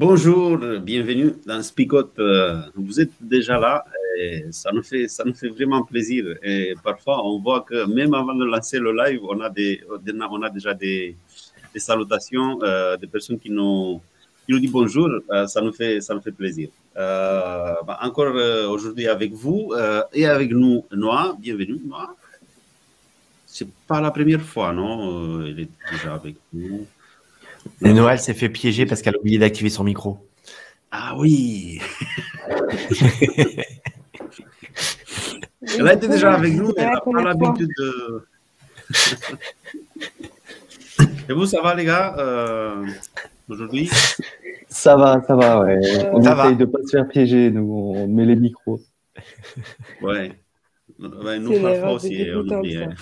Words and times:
Bonjour, 0.00 0.56
bienvenue 0.80 1.34
dans 1.44 1.62
Spicote. 1.62 2.18
Euh, 2.18 2.62
vous 2.74 2.98
êtes 3.02 3.12
déjà 3.20 3.58
là 3.58 3.84
ça 4.50 4.70
nous 4.72 4.82
fait, 4.82 5.48
vraiment 5.48 5.82
plaisir. 5.84 6.24
Et 6.42 6.74
parfois, 6.82 7.22
on 7.22 7.38
voit 7.38 7.60
que 7.68 7.84
même 7.84 8.14
avant 8.14 8.34
de 8.34 8.46
lancer 8.46 8.78
le 8.78 8.92
live, 8.96 9.20
on 9.28 9.38
a, 9.42 9.50
des, 9.50 9.82
on 10.30 10.42
a 10.42 10.48
déjà 10.48 10.72
des, 10.72 11.16
salutations, 11.76 12.58
euh, 12.62 12.96
des 12.96 13.08
personnes 13.08 13.38
qui 13.38 13.50
nous, 13.50 14.00
qui 14.46 14.52
nous 14.52 14.58
disent 14.60 14.72
bonjour. 14.72 15.10
Euh, 15.30 15.46
ça, 15.46 15.60
nous 15.60 15.72
fait, 15.72 16.00
ça 16.00 16.14
plaisir. 16.16 16.70
Bah, 16.94 17.98
encore 18.00 18.34
aujourd'hui 18.70 19.06
avec 19.06 19.32
vous 19.34 19.74
et 20.14 20.24
avec 20.24 20.50
nous, 20.50 20.82
Noah. 20.92 21.36
Bienvenue, 21.38 21.78
Noah. 21.86 22.16
C'est 23.44 23.68
pas 23.86 24.00
la 24.00 24.10
première 24.10 24.40
fois, 24.40 24.72
non 24.72 25.44
Elle 25.44 25.60
est 25.60 25.70
déjà 25.92 26.14
avec 26.14 26.36
nous. 26.54 26.86
Et 27.82 27.92
Noël 27.92 28.18
s'est 28.18 28.34
fait 28.34 28.48
piéger 28.48 28.86
parce 28.86 29.02
qu'elle 29.02 29.16
a 29.16 29.18
oublié 29.18 29.38
d'activer 29.38 29.70
son 29.70 29.84
micro. 29.84 30.26
Ah 30.90 31.14
oui 31.16 31.80
Elle 35.78 35.88
a 35.88 35.94
été 35.94 36.08
déjà 36.08 36.32
avec 36.32 36.52
nous, 36.54 36.72
mais 36.76 36.82
elle 36.82 36.90
n'a 36.90 37.00
pas 37.00 37.22
l'habitude 37.22 37.70
de. 37.78 38.26
Et 41.28 41.32
vous, 41.32 41.46
ça 41.46 41.60
va 41.62 41.74
les 41.74 41.84
gars 41.84 42.14
euh, 42.18 42.86
aujourd'hui? 43.48 43.90
Ça 44.68 44.96
va, 44.96 45.22
ça 45.26 45.36
va, 45.36 45.60
ouais. 45.60 45.78
On 46.12 46.20
essaye 46.20 46.56
de 46.56 46.64
ne 46.64 46.70
pas 46.70 46.78
se 46.84 46.90
faire 46.90 47.08
piéger, 47.08 47.50
nous, 47.50 47.92
on 47.94 48.08
met 48.08 48.24
les 48.24 48.36
micros. 48.36 48.80
Ouais. 50.02 50.32
Ouais 51.00 51.38
nous, 51.38 51.60
parfois 51.60 51.92
aussi, 51.92 52.26
on 52.34 52.48
oublie. 52.48 52.76
Hein. 52.76 52.94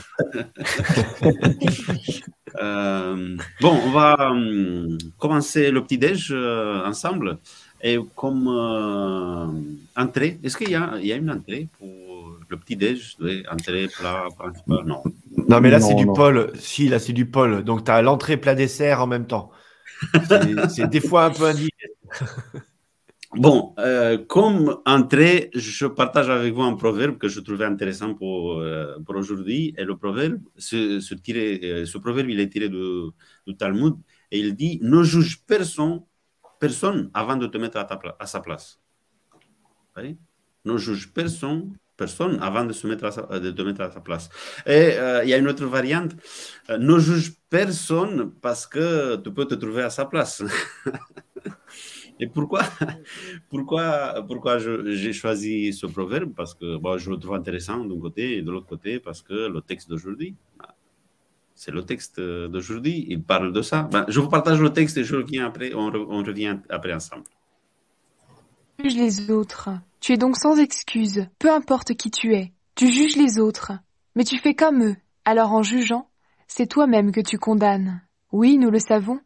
Euh, 2.61 3.37
bon, 3.61 3.79
on 3.87 3.91
va 3.91 4.17
euh, 4.33 4.97
commencer 5.19 5.71
le 5.71 5.83
petit-déj 5.83 6.31
euh, 6.33 6.85
ensemble. 6.85 7.39
Et 7.83 7.99
comme 8.17 8.49
entrée, 9.97 10.41
est-ce 10.43 10.57
qu'il 10.57 10.69
y, 10.69 10.73
y, 10.73 11.13
a 11.13 11.17
une 11.17 11.31
entrée 11.31 11.69
pour 11.79 12.39
le 12.49 12.57
petit-déj 12.57 13.17
Entrée, 13.51 13.87
plat, 13.89 14.25
Non. 14.67 15.03
Non, 15.49 15.61
mais 15.61 15.71
là, 15.71 15.81
c'est 15.81 15.95
du 15.95 16.07
pôle. 16.07 16.51
Si, 16.59 16.89
là, 16.89 16.99
c'est 16.99 17.13
du 17.13 17.27
pôle. 17.27 17.63
Donc, 17.63 17.85
tu 17.85 17.91
as 17.91 18.03
l'entrée, 18.03 18.37
plat, 18.37 18.55
dessert 18.55 19.03
en 19.03 19.07
même 19.07 19.27
temps. 19.27 19.51
C'est 20.71 20.89
des 20.91 21.01
fois 21.01 21.27
un 21.27 21.31
peu 21.31 21.45
indiqué. 21.45 21.87
Bon, 23.35 23.75
euh, 23.79 24.17
comme 24.17 24.81
entrée, 24.87 25.51
je 25.55 25.87
partage 25.87 26.31
avec 26.31 26.55
vous 26.55 26.63
un 26.63 26.75
proverbe 26.75 27.19
que 27.19 27.29
je 27.29 27.41
trouvais 27.41 27.67
intéressant 27.67 28.15
pour, 28.15 28.59
euh, 28.59 28.99
pour 29.05 29.17
aujourd'hui. 29.17 29.75
Et 29.77 29.85
le 29.85 29.97
proverbe, 29.99 30.41
ce, 30.57 30.99
ce, 31.01 31.15
tiré, 31.15 31.61
euh, 31.63 31.85
ce 31.85 31.99
proverbe, 31.99 32.31
il 32.31 32.41
est 32.41 32.49
tiré 32.49 32.71
du, 32.71 33.13
Talmud 33.59 33.97
et 34.31 34.39
il 34.39 34.55
dit 34.57 34.79
Ne 34.83 35.03
juge 35.03 35.43
personne, 35.47 36.01
personne 36.59 37.11
avant 37.13 37.37
de 37.37 37.47
te 37.47 37.59
mettre 37.59 37.77
à, 37.77 38.27
sa 38.27 38.41
place. 38.41 38.81
Oui? 39.99 40.17
Ne 40.65 40.79
juge 40.79 41.13
personne, 41.13 41.77
personne 41.99 42.39
avant 42.41 42.65
de, 42.65 42.73
se 42.73 42.87
mettre 42.87 43.39
de 43.41 43.51
te 43.51 43.63
mettre 43.63 43.83
à 43.83 43.91
sa 43.91 44.01
place. 44.01 44.31
Et 44.67 44.95
il 45.25 45.29
y 45.29 45.35
a 45.35 45.37
une 45.37 45.49
autre 45.49 45.67
variante 45.67 46.13
Ne 46.71 46.99
juge 46.99 47.35
personne 47.51 48.33
parce 48.41 48.67
que 48.67 49.17
tu 49.17 49.33
peux 49.33 49.45
te 49.45 49.55
trouver 49.55 49.83
à 49.83 49.91
sa 49.91 50.07
place. 50.07 50.43
Et 52.21 52.27
pourquoi, 52.27 52.63
pourquoi, 53.51 54.25
pourquoi 54.27 54.59
j'ai 54.59 55.13
choisi 55.13 55.73
ce 55.73 55.87
proverbe? 55.87 56.33
Parce 56.35 56.55
que 56.55 56.77
bon, 56.77 56.99
je 56.99 57.11
le 57.11 57.17
trouve 57.17 57.35
intéressant 57.35 57.85
d'un 57.85 58.01
côté 58.01 58.39
et 58.39 58.43
de 58.43 58.51
l'autre 58.51 58.67
côté 58.67 58.99
parce 58.99 59.23
que 59.23 59.49
le 59.49 59.61
texte 59.61 59.89
d'aujourd'hui, 59.89 60.35
bah, 60.59 60.75
c'est 61.55 61.71
le 61.71 61.83
texte 61.83 62.21
d'aujourd'hui, 62.21 63.07
il 63.09 63.23
parle 63.23 63.53
de 63.53 63.63
ça. 63.63 63.83
Ben, 63.83 64.05
je 64.09 64.21
vous 64.21 64.29
partage 64.29 64.61
le 64.61 64.71
texte 64.71 64.99
et 64.99 65.41
après, 65.41 65.75
on, 65.75 65.93
on 65.95 66.23
revient 66.23 66.59
après 66.69 66.93
ensemble. 66.93 67.25
Juge 68.81 68.95
les 68.95 69.31
autres. 69.31 69.71
Tu 70.01 70.13
es 70.13 70.17
donc 70.17 70.37
sans 70.37 70.57
excuse, 70.57 71.27
peu 71.39 71.51
importe 71.51 71.95
qui 71.95 72.11
tu 72.11 72.35
es. 72.35 72.53
Tu 72.77 72.89
juges 72.89 73.17
les 73.17 73.41
autres, 73.41 73.73
mais 74.15 74.23
tu 74.23 74.39
fais 74.39 74.55
comme 74.55 74.85
eux. 74.85 74.97
Alors 75.25 75.53
en 75.53 75.65
jugeant, 75.65 76.09
c'est 76.47 76.69
toi-même 76.69 77.11
que 77.11 77.21
tu 77.21 77.39
condamnes. 77.39 78.01
Oui, 78.31 78.57
nous 78.57 78.71
le 78.71 78.79
savons, 78.79 79.21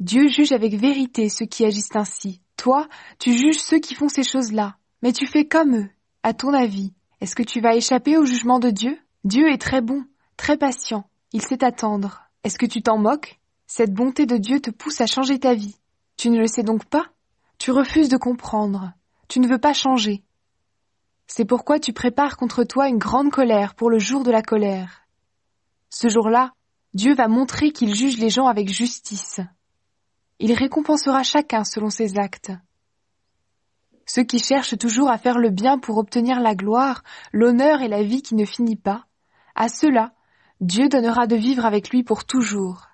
Dieu 0.00 0.28
juge 0.28 0.52
avec 0.52 0.74
vérité 0.74 1.28
ceux 1.28 1.46
qui 1.46 1.64
agissent 1.64 1.96
ainsi. 1.96 2.40
Toi, 2.56 2.86
tu 3.18 3.32
juges 3.32 3.58
ceux 3.58 3.80
qui 3.80 3.96
font 3.96 4.08
ces 4.08 4.22
choses-là, 4.22 4.76
mais 5.02 5.12
tu 5.12 5.26
fais 5.26 5.46
comme 5.46 5.76
eux. 5.76 5.90
À 6.22 6.34
ton 6.34 6.54
avis, 6.54 6.92
est-ce 7.20 7.34
que 7.34 7.42
tu 7.42 7.60
vas 7.60 7.74
échapper 7.74 8.16
au 8.16 8.24
jugement 8.24 8.60
de 8.60 8.70
Dieu? 8.70 8.96
Dieu 9.24 9.48
est 9.48 9.60
très 9.60 9.80
bon, 9.80 10.04
très 10.36 10.56
patient. 10.56 11.04
Il 11.32 11.42
sait 11.42 11.64
attendre. 11.64 12.22
Est-ce 12.44 12.58
que 12.58 12.66
tu 12.66 12.80
t'en 12.80 12.96
moques? 12.96 13.40
Cette 13.66 13.92
bonté 13.92 14.24
de 14.24 14.36
Dieu 14.36 14.60
te 14.60 14.70
pousse 14.70 15.00
à 15.00 15.06
changer 15.06 15.40
ta 15.40 15.54
vie. 15.54 15.76
Tu 16.16 16.30
ne 16.30 16.38
le 16.38 16.46
sais 16.46 16.62
donc 16.62 16.84
pas? 16.84 17.06
Tu 17.58 17.72
refuses 17.72 18.08
de 18.08 18.16
comprendre. 18.16 18.92
Tu 19.26 19.40
ne 19.40 19.48
veux 19.48 19.58
pas 19.58 19.72
changer. 19.72 20.22
C'est 21.26 21.44
pourquoi 21.44 21.80
tu 21.80 21.92
prépares 21.92 22.36
contre 22.36 22.62
toi 22.62 22.88
une 22.88 22.98
grande 22.98 23.30
colère 23.30 23.74
pour 23.74 23.90
le 23.90 23.98
jour 23.98 24.22
de 24.22 24.30
la 24.30 24.42
colère. 24.42 25.02
Ce 25.90 26.08
jour-là, 26.08 26.52
Dieu 26.94 27.14
va 27.14 27.26
montrer 27.26 27.72
qu'il 27.72 27.94
juge 27.94 28.16
les 28.18 28.30
gens 28.30 28.46
avec 28.46 28.68
justice. 28.68 29.40
Il 30.40 30.52
récompensera 30.52 31.22
chacun 31.22 31.64
selon 31.64 31.90
ses 31.90 32.18
actes. 32.18 32.52
Ceux 34.06 34.24
qui 34.24 34.38
cherchent 34.38 34.78
toujours 34.78 35.10
à 35.10 35.18
faire 35.18 35.38
le 35.38 35.50
bien 35.50 35.78
pour 35.78 35.98
obtenir 35.98 36.40
la 36.40 36.54
gloire, 36.54 37.02
l'honneur 37.32 37.82
et 37.82 37.88
la 37.88 38.02
vie 38.02 38.22
qui 38.22 38.34
ne 38.34 38.44
finit 38.44 38.76
pas, 38.76 39.04
à 39.54 39.68
ceux-là, 39.68 40.14
Dieu 40.60 40.88
donnera 40.88 41.26
de 41.26 41.36
vivre 41.36 41.66
avec 41.66 41.90
lui 41.90 42.02
pour 42.02 42.24
toujours. 42.24 42.86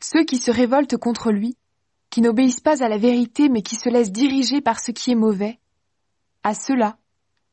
Ceux 0.00 0.24
qui 0.24 0.36
se 0.36 0.50
révoltent 0.50 0.96
contre 0.96 1.30
lui, 1.30 1.56
qui 2.10 2.20
n'obéissent 2.20 2.60
pas 2.60 2.82
à 2.84 2.88
la 2.88 2.98
vérité 2.98 3.48
mais 3.48 3.62
qui 3.62 3.76
se 3.76 3.88
laissent 3.88 4.12
diriger 4.12 4.60
par 4.60 4.80
ce 4.80 4.90
qui 4.90 5.12
est 5.12 5.16
mauvais, 5.16 5.58
à 6.42 6.54
ceux-là, 6.54 6.98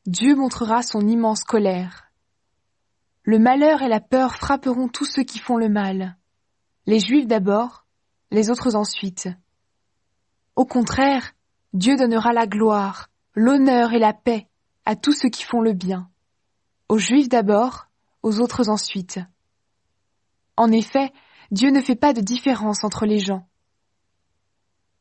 Dieu 0.06 0.34
montrera 0.34 0.82
son 0.82 1.06
immense 1.06 1.44
colère. 1.44 2.10
Le 3.22 3.38
malheur 3.38 3.82
et 3.82 3.88
la 3.88 4.00
peur 4.00 4.34
frapperont 4.36 4.88
tous 4.88 5.04
ceux 5.04 5.24
qui 5.24 5.38
font 5.38 5.56
le 5.56 5.68
mal. 5.68 6.16
Les 6.86 6.98
Juifs 6.98 7.26
d'abord, 7.26 7.84
les 8.30 8.50
autres 8.50 8.74
ensuite. 8.74 9.28
Au 10.56 10.64
contraire, 10.64 11.32
Dieu 11.72 11.96
donnera 11.96 12.32
la 12.32 12.46
gloire, 12.46 13.08
l'honneur 13.34 13.92
et 13.92 13.98
la 13.98 14.12
paix 14.12 14.48
à 14.84 14.96
tous 14.96 15.12
ceux 15.12 15.28
qui 15.28 15.44
font 15.44 15.60
le 15.60 15.72
bien. 15.72 16.10
Aux 16.88 16.98
Juifs 16.98 17.28
d'abord, 17.28 17.88
aux 18.22 18.40
autres 18.40 18.68
ensuite. 18.68 19.20
En 20.56 20.72
effet, 20.72 21.12
Dieu 21.50 21.70
ne 21.70 21.80
fait 21.80 21.94
pas 21.94 22.12
de 22.12 22.20
différence 22.20 22.84
entre 22.84 23.06
les 23.06 23.18
gens. 23.18 23.46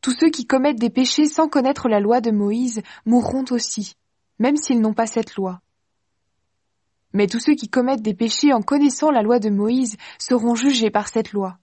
Tous 0.02 0.12
ceux 0.12 0.30
qui 0.30 0.46
commettent 0.46 0.80
des 0.80 0.90
péchés 0.90 1.26
sans 1.26 1.50
connaître 1.50 1.90
la 1.90 2.00
loi 2.00 2.22
de 2.22 2.32
Moïse 2.32 2.82
mourront 3.06 3.46
aussi, 3.52 3.96
même 4.40 4.56
s'ils 4.56 4.80
n'ont 4.80 4.94
pas 4.94 5.08
cette 5.08 5.36
loi. 5.36 5.62
Mais 7.14 7.28
tous 7.28 7.40
ceux 7.40 7.56
qui 7.56 7.70
commettent 7.70 8.02
des 8.02 8.14
péchés 8.14 8.54
en 8.54 8.62
connaissant 8.62 9.10
la 9.10 9.24
loi 9.24 9.40
de 9.40 9.50
Moïse 9.50 9.98
seront 10.20 10.56
jugés 10.56 10.92
par 10.92 11.08
cette 11.08 11.32
loi. 11.32 11.58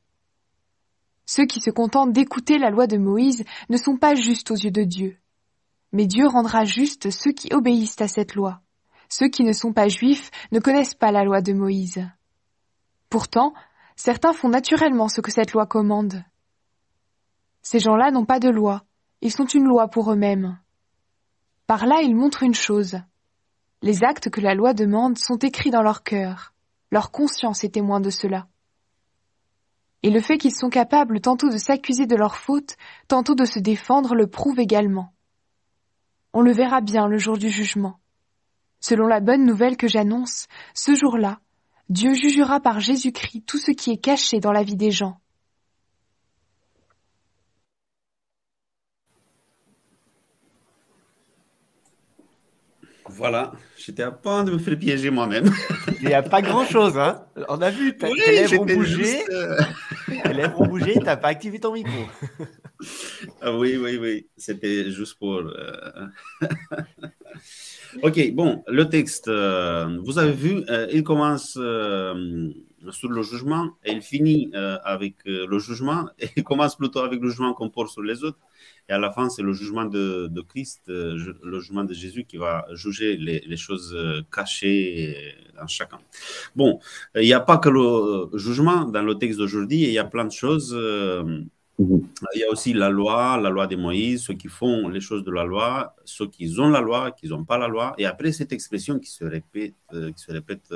Ceux 1.26 1.46
qui 1.46 1.60
se 1.60 1.70
contentent 1.70 2.12
d'écouter 2.12 2.58
la 2.58 2.70
loi 2.70 2.86
de 2.86 2.98
Moïse 2.98 3.44
ne 3.70 3.76
sont 3.76 3.96
pas 3.96 4.14
justes 4.14 4.50
aux 4.50 4.56
yeux 4.56 4.70
de 4.70 4.84
Dieu. 4.84 5.16
Mais 5.92 6.06
Dieu 6.06 6.26
rendra 6.26 6.64
justes 6.64 7.10
ceux 7.10 7.32
qui 7.32 7.52
obéissent 7.54 8.00
à 8.00 8.08
cette 8.08 8.34
loi. 8.34 8.60
Ceux 9.08 9.28
qui 9.28 9.42
ne 9.42 9.52
sont 9.52 9.72
pas 9.72 9.88
juifs 9.88 10.30
ne 10.52 10.60
connaissent 10.60 10.94
pas 10.94 11.12
la 11.12 11.24
loi 11.24 11.40
de 11.40 11.52
Moïse. 11.52 12.06
Pourtant, 13.08 13.54
certains 13.96 14.32
font 14.32 14.48
naturellement 14.48 15.08
ce 15.08 15.20
que 15.20 15.30
cette 15.30 15.52
loi 15.52 15.66
commande. 15.66 16.24
Ces 17.62 17.78
gens-là 17.78 18.10
n'ont 18.10 18.26
pas 18.26 18.40
de 18.40 18.50
loi, 18.50 18.84
ils 19.22 19.32
sont 19.32 19.46
une 19.46 19.64
loi 19.64 19.88
pour 19.88 20.12
eux-mêmes. 20.12 20.58
Par 21.66 21.86
là, 21.86 22.02
ils 22.02 22.14
montrent 22.14 22.42
une 22.42 22.54
chose. 22.54 22.98
Les 23.80 24.04
actes 24.04 24.28
que 24.28 24.40
la 24.40 24.54
loi 24.54 24.74
demande 24.74 25.16
sont 25.16 25.38
écrits 25.38 25.70
dans 25.70 25.82
leur 25.82 26.02
cœur. 26.02 26.52
Leur 26.90 27.10
conscience 27.10 27.64
est 27.64 27.70
témoin 27.74 28.00
de 28.00 28.10
cela 28.10 28.48
et 30.04 30.10
le 30.10 30.20
fait 30.20 30.36
qu'ils 30.36 30.54
sont 30.54 30.68
capables 30.68 31.22
tantôt 31.22 31.48
de 31.48 31.56
s'accuser 31.56 32.04
de 32.04 32.14
leur 32.14 32.36
faute, 32.36 32.76
tantôt 33.08 33.34
de 33.34 33.46
se 33.46 33.58
défendre 33.58 34.14
le 34.14 34.26
prouve 34.26 34.60
également. 34.60 35.14
On 36.34 36.42
le 36.42 36.52
verra 36.52 36.82
bien 36.82 37.08
le 37.08 37.16
jour 37.16 37.38
du 37.38 37.48
jugement. 37.48 37.98
Selon 38.80 39.06
la 39.06 39.20
bonne 39.20 39.46
nouvelle 39.46 39.78
que 39.78 39.88
j'annonce, 39.88 40.46
ce 40.74 40.94
jour-là, 40.94 41.40
Dieu 41.88 42.12
jugera 42.12 42.60
par 42.60 42.80
Jésus-Christ 42.80 43.46
tout 43.46 43.56
ce 43.56 43.70
qui 43.70 43.92
est 43.92 43.96
caché 43.96 44.40
dans 44.40 44.52
la 44.52 44.62
vie 44.62 44.76
des 44.76 44.90
gens. 44.90 45.20
Voilà, 53.16 53.52
j'étais 53.78 54.02
à 54.02 54.10
point 54.10 54.42
de 54.42 54.50
me 54.50 54.58
faire 54.58 54.76
piéger 54.76 55.08
moi-même. 55.10 55.48
Il 56.02 56.08
n'y 56.08 56.14
a 56.14 56.22
pas 56.22 56.42
grand-chose, 56.42 56.98
hein 56.98 57.24
On 57.48 57.62
a 57.62 57.70
vu, 57.70 57.96
tes 57.96 58.12
lèvres 58.12 58.60
ont 58.60 58.66
bougé. 58.66 59.22
Euh, 59.30 59.56
tes 60.24 60.34
lèvres 60.34 60.60
ont 60.60 60.66
bougé, 60.66 60.94
tu 60.94 60.98
n'as 61.00 61.16
pas 61.16 61.28
activé 61.28 61.60
ton 61.60 61.72
micro. 61.72 61.92
ah 63.40 63.56
oui, 63.56 63.76
oui, 63.76 63.98
oui. 64.00 64.26
C'était 64.36 64.90
juste 64.90 65.16
pour... 65.20 65.34
Euh, 65.36 66.06
ok, 68.02 68.32
bon, 68.32 68.64
le 68.66 68.88
texte, 68.88 69.28
euh, 69.28 69.96
vous 70.02 70.18
avez 70.18 70.32
vu, 70.32 70.64
il 70.90 71.04
commence 71.04 71.56
sur 72.90 73.08
le 73.10 73.22
jugement 73.22 73.70
et 73.84 73.92
il 73.92 74.02
finit 74.02 74.50
avec 74.84 75.16
le 75.24 75.58
jugement 75.58 76.08
et 76.18 76.28
il 76.36 76.44
commence 76.44 76.76
plutôt 76.76 77.00
avec 77.00 77.20
le 77.20 77.28
jugement 77.28 77.54
qu'on 77.54 77.70
porte 77.70 77.90
sur 77.90 78.02
les 78.02 78.24
autres. 78.24 78.38
Et 78.88 78.92
à 78.92 78.98
la 78.98 79.10
fin, 79.10 79.30
c'est 79.30 79.42
le 79.42 79.52
jugement 79.52 79.86
de, 79.86 80.30
Christ, 80.48 80.82
euh, 80.88 81.34
le 81.42 81.60
jugement 81.60 81.84
de 81.84 81.94
Jésus 81.94 82.24
qui 82.24 82.36
va 82.36 82.66
juger 82.72 83.16
les, 83.16 83.56
choses 83.56 83.94
euh, 83.96 84.22
cachées 84.30 85.34
en 85.60 85.66
chacun. 85.66 85.98
Bon, 86.54 86.78
il 87.14 87.22
n'y 87.22 87.32
a 87.32 87.40
pas 87.40 87.56
que 87.58 87.70
le 87.70 88.36
jugement 88.36 88.84
dans 88.84 89.02
le 89.02 89.14
texte 89.14 89.38
d'aujourd'hui, 89.38 89.84
il 89.84 89.92
y 89.92 89.98
a 89.98 90.04
plein 90.04 90.26
de 90.26 90.32
choses. 90.32 90.74
Euh, 90.76 91.40
il 91.78 92.40
y 92.40 92.44
a 92.44 92.50
aussi 92.50 92.72
la 92.72 92.88
loi, 92.90 93.40
la 93.40 93.50
loi 93.50 93.66
de 93.66 93.74
Moïse, 93.74 94.24
ceux 94.24 94.34
qui 94.34 94.48
font 94.48 94.88
les 94.88 95.00
choses 95.00 95.24
de 95.24 95.32
la 95.32 95.44
loi, 95.44 95.96
ceux 96.04 96.26
qui 96.26 96.54
ont 96.60 96.68
la 96.68 96.80
loi, 96.80 97.10
qui 97.10 97.26
n'ont 97.26 97.44
pas 97.44 97.58
la 97.58 97.66
loi. 97.66 97.94
Et 97.98 98.04
après, 98.04 98.32
cette 98.32 98.52
expression 98.52 98.98
qui 98.98 99.10
se 99.10 99.24
répète, 99.24 99.74
qui 99.90 100.22
se 100.22 100.30
répète 100.30 100.72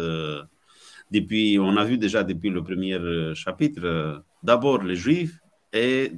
depuis, 1.11 1.59
on 1.61 1.77
a 1.77 1.85
vu 1.85 1.99
déjà 1.99 2.23
depuis 2.23 2.51
le 2.51 2.63
premier 2.63 2.99
chapitre, 3.35 4.23
d'abord 4.43 4.83
les 4.83 4.97
Juifs, 4.97 5.39
et 5.73 6.13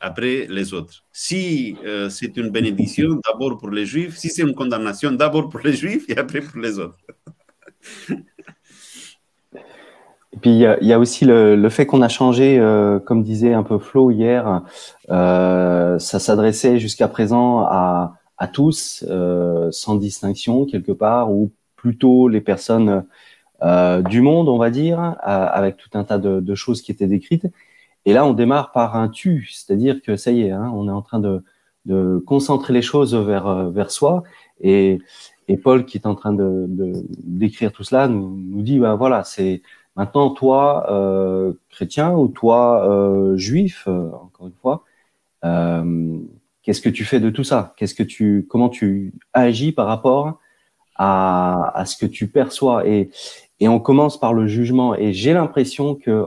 après 0.00 0.46
les 0.48 0.72
autres. 0.72 1.04
Si 1.12 1.76
euh, 1.84 2.08
c'est 2.08 2.36
une 2.36 2.50
bénédiction, 2.50 3.20
d'abord 3.26 3.58
pour 3.58 3.70
les 3.70 3.86
Juifs. 3.86 4.16
Si 4.16 4.28
c'est 4.28 4.42
une 4.42 4.54
condamnation, 4.54 5.12
d'abord 5.12 5.48
pour 5.48 5.60
les 5.60 5.72
Juifs 5.72 6.04
et 6.08 6.16
après 6.16 6.40
pour 6.40 6.60
les 6.60 6.78
autres. 6.78 6.98
Et 10.32 10.36
puis 10.40 10.50
il 10.50 10.58
y, 10.58 10.92
a 10.92 10.98
aussi 10.98 11.24
le, 11.24 11.68
fait 11.68 11.86
qu'on 11.86 12.02
a 12.02 12.08
changé, 12.08 12.58
euh, 12.58 12.98
comme 12.98 13.22
disait 13.22 13.54
un 13.54 13.62
peu 13.62 13.78
Flo 13.78 14.10
hier, 14.10 14.62
euh, 15.10 15.98
ça 16.00 16.18
s'adressait 16.18 16.80
jusqu'à 16.80 17.06
présent 17.06 17.60
à 17.60 18.48
tous, 18.52 19.04
sans 19.70 19.94
distinction 19.94 20.66
quelque 20.66 20.92
part, 20.92 21.32
ou 21.32 21.52
plutôt 21.76 22.28
les 22.28 22.40
personnes 22.40 23.04
du 23.62 24.20
monde, 24.20 24.48
on 24.48 24.58
va 24.58 24.70
dire, 24.70 25.16
avec 25.22 25.76
tout 25.76 25.90
un 25.94 26.04
tas 26.04 26.18
de, 26.18 26.40
de 26.40 26.54
choses 26.54 26.82
qui 26.82 26.92
étaient 26.92 27.06
décrites. 27.06 27.46
Et 28.04 28.12
là, 28.12 28.26
on 28.26 28.34
démarre 28.34 28.72
par 28.72 28.96
un 28.96 29.08
tu, 29.08 29.48
c'est-à-dire 29.50 30.02
que 30.02 30.16
ça 30.16 30.30
y 30.30 30.42
est, 30.42 30.50
hein, 30.50 30.70
on 30.74 30.88
est 30.88 30.92
en 30.92 31.02
train 31.02 31.20
de, 31.20 31.42
de, 31.86 32.22
concentrer 32.26 32.72
les 32.72 32.82
choses 32.82 33.14
vers, 33.14 33.46
euh, 33.46 33.70
vers 33.70 33.90
soi. 33.90 34.22
Et, 34.60 34.98
et, 35.48 35.56
Paul, 35.56 35.86
qui 35.86 35.98
est 35.98 36.06
en 36.06 36.14
train 36.14 36.32
de, 36.32 36.66
d'écrire 37.22 37.72
tout 37.72 37.84
cela, 37.84 38.08
nous, 38.08 38.36
nous 38.36 38.62
dit, 38.62 38.78
ben 38.78 38.94
voilà, 38.96 39.24
c'est 39.24 39.62
maintenant 39.96 40.30
toi, 40.30 40.86
euh, 40.90 41.54
chrétien, 41.70 42.12
ou 42.12 42.28
toi, 42.28 42.88
euh, 42.88 43.36
juif, 43.36 43.84
euh, 43.88 44.10
encore 44.12 44.48
une 44.48 44.54
fois, 44.60 44.84
euh, 45.44 46.18
qu'est-ce 46.62 46.80
que 46.80 46.88
tu 46.90 47.04
fais 47.04 47.20
de 47.20 47.30
tout 47.30 47.44
ça? 47.44 47.74
Qu'est-ce 47.76 47.94
que 47.94 48.02
tu, 48.02 48.46
comment 48.48 48.68
tu 48.68 49.14
agis 49.32 49.72
par 49.72 49.86
rapport 49.86 50.40
à, 50.96 51.84
ce 51.86 51.96
que 51.96 52.06
tu 52.06 52.28
perçois 52.28 52.86
et, 52.86 53.10
et 53.60 53.68
on 53.68 53.80
commence 53.80 54.18
par 54.18 54.32
le 54.32 54.46
jugement. 54.46 54.94
Et 54.94 55.12
j'ai 55.12 55.32
l'impression 55.32 55.94
que, 55.94 56.24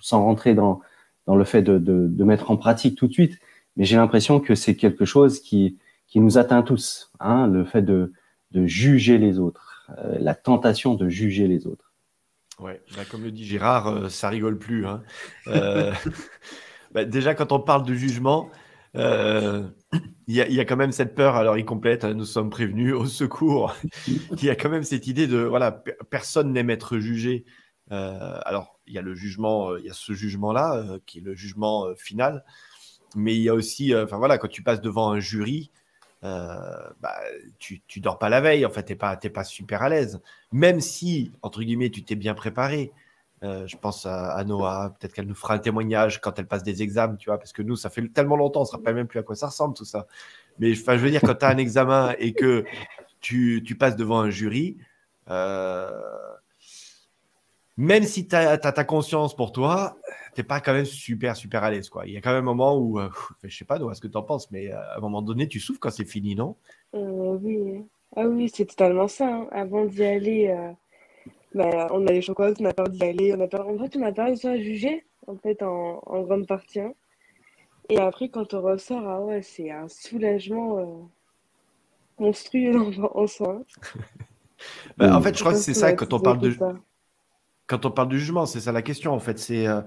sans 0.00 0.24
rentrer 0.24 0.54
dans, 0.54 0.80
dans 1.26 1.36
le 1.36 1.44
fait 1.44 1.62
de, 1.62 1.78
de, 1.78 2.06
de, 2.08 2.24
mettre 2.24 2.50
en 2.50 2.56
pratique 2.56 2.96
tout 2.96 3.06
de 3.06 3.12
suite, 3.12 3.38
mais 3.76 3.84
j'ai 3.84 3.96
l'impression 3.96 4.40
que 4.40 4.54
c'est 4.54 4.76
quelque 4.76 5.04
chose 5.04 5.40
qui, 5.40 5.78
qui 6.06 6.20
nous 6.20 6.38
atteint 6.38 6.62
tous, 6.62 7.12
hein, 7.20 7.46
le 7.46 7.64
fait 7.64 7.82
de, 7.82 8.12
de 8.50 8.66
juger 8.66 9.18
les 9.18 9.38
autres, 9.38 9.86
euh, 9.98 10.16
la 10.18 10.34
tentation 10.34 10.94
de 10.94 11.08
juger 11.08 11.46
les 11.46 11.66
autres. 11.66 11.90
Ouais, 12.60 12.82
bah, 12.94 13.02
comme 13.10 13.22
le 13.22 13.30
dit 13.30 13.46
Gérard, 13.46 13.86
euh, 13.86 14.08
ça 14.08 14.28
rigole 14.28 14.58
plus. 14.58 14.86
Hein. 14.86 15.02
Euh, 15.46 15.92
bah, 16.92 17.04
déjà, 17.04 17.34
quand 17.34 17.52
on 17.52 17.60
parle 17.60 17.86
de 17.86 17.94
jugement, 17.94 18.50
euh, 18.96 19.62
il 20.26 20.34
y, 20.34 20.40
a, 20.40 20.48
y, 20.48 20.60
a, 20.60 20.64
quand 20.64 20.76
même 20.76 20.92
cette 20.92 21.14
peur, 21.14 21.34
alors 21.34 21.58
il 21.58 21.64
complète, 21.64 22.04
nous 22.04 22.24
sommes 22.24 22.50
prévenus 22.50 22.94
au 22.94 23.06
secours, 23.06 23.74
il 24.06 24.44
y 24.44 24.50
a 24.50 24.54
quand 24.54 24.70
même 24.70 24.84
cette 24.84 25.06
idée 25.06 25.26
de, 25.26 25.38
voilà, 25.38 25.82
personne 26.10 26.52
n'aime 26.52 26.70
être 26.70 26.98
jugé. 26.98 27.44
Euh, 27.92 28.38
alors, 28.44 28.78
il 28.90 28.94
y 28.94 28.98
a 28.98 29.02
le 29.02 29.14
jugement, 29.14 29.70
euh, 29.70 29.80
il 29.80 29.86
y 29.86 29.90
a 29.90 29.94
ce 29.94 30.12
jugement-là, 30.12 30.76
euh, 30.76 30.98
qui 31.06 31.18
est 31.18 31.22
le 31.22 31.34
jugement 31.34 31.86
euh, 31.86 31.94
final, 31.94 32.44
mais 33.16 33.34
il 33.34 33.42
y 33.42 33.48
a 33.48 33.54
aussi, 33.54 33.94
enfin 33.96 34.18
voilà, 34.18 34.38
quand 34.38 34.48
tu 34.48 34.62
passes 34.62 34.80
devant 34.80 35.10
un 35.10 35.20
jury, 35.20 35.70
bah, 36.22 37.18
tu, 37.58 37.80
tu 37.86 38.00
dors 38.00 38.18
pas 38.18 38.28
la 38.28 38.40
veille, 38.40 38.66
en 38.66 38.70
fait, 38.70 38.84
tu 38.84 38.92
n'es 38.92 38.96
pas, 38.96 39.16
pas 39.16 39.44
super 39.44 39.82
à 39.82 39.88
l'aise, 39.88 40.20
même 40.52 40.80
si, 40.80 41.32
entre 41.42 41.62
guillemets, 41.62 41.90
tu 41.90 42.02
t'es 42.04 42.14
bien 42.14 42.34
préparé. 42.34 42.92
Je 43.42 43.76
pense 43.76 44.06
à, 44.06 44.42
Noah, 44.44 44.94
peut-être 44.98 45.14
qu'elle 45.14 45.26
nous 45.26 45.34
fera 45.34 45.54
un 45.54 45.58
témoignage 45.58 46.20
quand 46.20 46.38
elle 46.38 46.46
passe 46.46 46.62
des 46.62 46.82
examens, 46.82 47.16
tu 47.16 47.30
vois, 47.30 47.38
parce 47.38 47.52
que 47.52 47.62
nous, 47.62 47.76
ça 47.76 47.88
fait 47.88 48.06
tellement 48.08 48.36
longtemps, 48.36 48.60
on 48.60 48.64
ne 48.64 48.68
se 48.68 48.72
rappelle 48.72 48.94
même 48.94 49.06
plus 49.06 49.18
à 49.18 49.22
quoi 49.22 49.34
ça 49.34 49.46
ressemble 49.46 49.74
tout 49.74 49.84
ça. 49.84 50.06
Mais 50.58 50.74
je 50.74 50.84
veux 50.84 51.10
dire, 51.10 51.22
quand 51.22 51.34
tu 51.34 51.44
as 51.44 51.48
un 51.48 51.56
examen 51.56 52.14
et 52.18 52.34
que 52.34 52.64
tu, 53.20 53.76
passes 53.78 53.96
devant 53.96 54.20
un 54.20 54.30
jury, 54.30 54.76
euh, 55.30 55.90
même 57.76 58.04
si 58.04 58.28
tu 58.28 58.36
as, 58.36 58.58
ta 58.58 58.84
conscience 58.84 59.34
pour 59.34 59.52
toi, 59.52 59.96
tu 60.34 60.40
n'es 60.40 60.44
pas 60.44 60.60
quand 60.60 60.74
même 60.74 60.84
super, 60.84 61.34
super 61.34 61.64
à 61.64 61.70
l'aise. 61.70 61.88
Quoi. 61.88 62.06
Il 62.06 62.12
y 62.12 62.16
a 62.16 62.20
quand 62.20 62.30
même 62.32 62.42
un 62.42 62.52
moment 62.54 62.76
où, 62.76 63.00
euh, 63.00 63.08
je 63.42 63.56
sais 63.56 63.64
pas, 63.64 63.78
Noah, 63.78 63.94
ce 63.94 64.02
que 64.02 64.08
tu 64.08 64.18
en 64.18 64.22
penses, 64.22 64.50
mais 64.50 64.70
euh, 64.70 64.78
à 64.78 64.98
un 64.98 65.00
moment 65.00 65.22
donné, 65.22 65.48
tu 65.48 65.60
souffres 65.60 65.80
quand 65.80 65.90
c'est 65.90 66.04
fini, 66.04 66.34
non? 66.34 66.56
Euh, 66.94 67.38
Oui, 67.40 67.82
ah, 68.16 68.26
oui 68.26 68.50
c'est 68.52 68.66
totalement 68.66 69.08
ça. 69.08 69.26
Hein. 69.28 69.48
Avant 69.50 69.86
d'y 69.86 70.04
aller, 70.04 70.54
bah, 71.54 71.88
on 71.90 72.06
a 72.06 72.12
des 72.12 72.22
chocolats, 72.22 72.54
on 72.60 72.64
a 72.64 72.72
peur 72.72 72.88
d'y 72.88 73.02
aller. 73.02 73.34
On 73.34 73.40
a 73.40 73.48
peur... 73.48 73.68
En 73.68 73.78
fait, 73.78 73.96
on 73.96 74.02
a 74.02 74.12
peur 74.12 74.30
de 74.30 74.34
se 74.36 74.58
juger, 74.58 75.04
en 75.26 75.36
fait, 75.36 75.62
en, 75.62 76.02
en 76.06 76.22
grande 76.22 76.46
partie. 76.46 76.80
Hein. 76.80 76.92
Et 77.88 77.98
après, 77.98 78.28
quand 78.28 78.54
on 78.54 78.62
ressort, 78.62 79.06
ah 79.06 79.20
ouais, 79.20 79.42
c'est 79.42 79.70
un 79.70 79.88
soulagement 79.88 81.10
monstrueux 82.20 82.76
en, 83.14 83.26
soi. 83.26 83.62
bah, 84.96 85.16
en 85.16 85.20
fait, 85.20 85.36
je 85.36 85.40
crois 85.40 85.52
que 85.52 85.58
c'est 85.58 85.74
ça, 85.74 85.92
quand 85.92 86.12
on 86.12 86.20
parle 86.20 86.38
de 86.38 86.56
quand 87.66 87.86
on 87.86 87.92
parle 87.92 88.08
du 88.08 88.18
jugement, 88.18 88.46
c'est 88.46 88.60
ça 88.60 88.72
la 88.72 88.82
question 88.82 89.12
en 89.12 89.20
fait. 89.20 89.38
C'est 89.38 89.68
euh, 89.68 89.80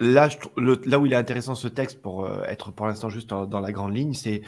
là, 0.00 0.30
là 0.56 0.98
où 0.98 1.04
il 1.04 1.12
est 1.12 1.16
intéressant 1.16 1.54
ce 1.54 1.68
texte 1.68 2.00
pour 2.00 2.24
euh, 2.24 2.42
être 2.44 2.70
pour 2.72 2.86
l'instant 2.86 3.10
juste 3.10 3.28
dans, 3.28 3.60
la 3.60 3.70
grande 3.70 3.94
ligne, 3.94 4.14
c'est 4.14 4.40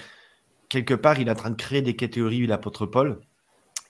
quelque 0.71 0.95
part 0.95 1.21
il 1.21 1.29
est 1.29 1.31
en 1.31 1.35
train 1.35 1.51
de 1.51 1.57
créer 1.57 1.83
des 1.83 1.95
catégories 1.95 2.47
l'apôtre 2.47 2.87
Paul 2.87 3.21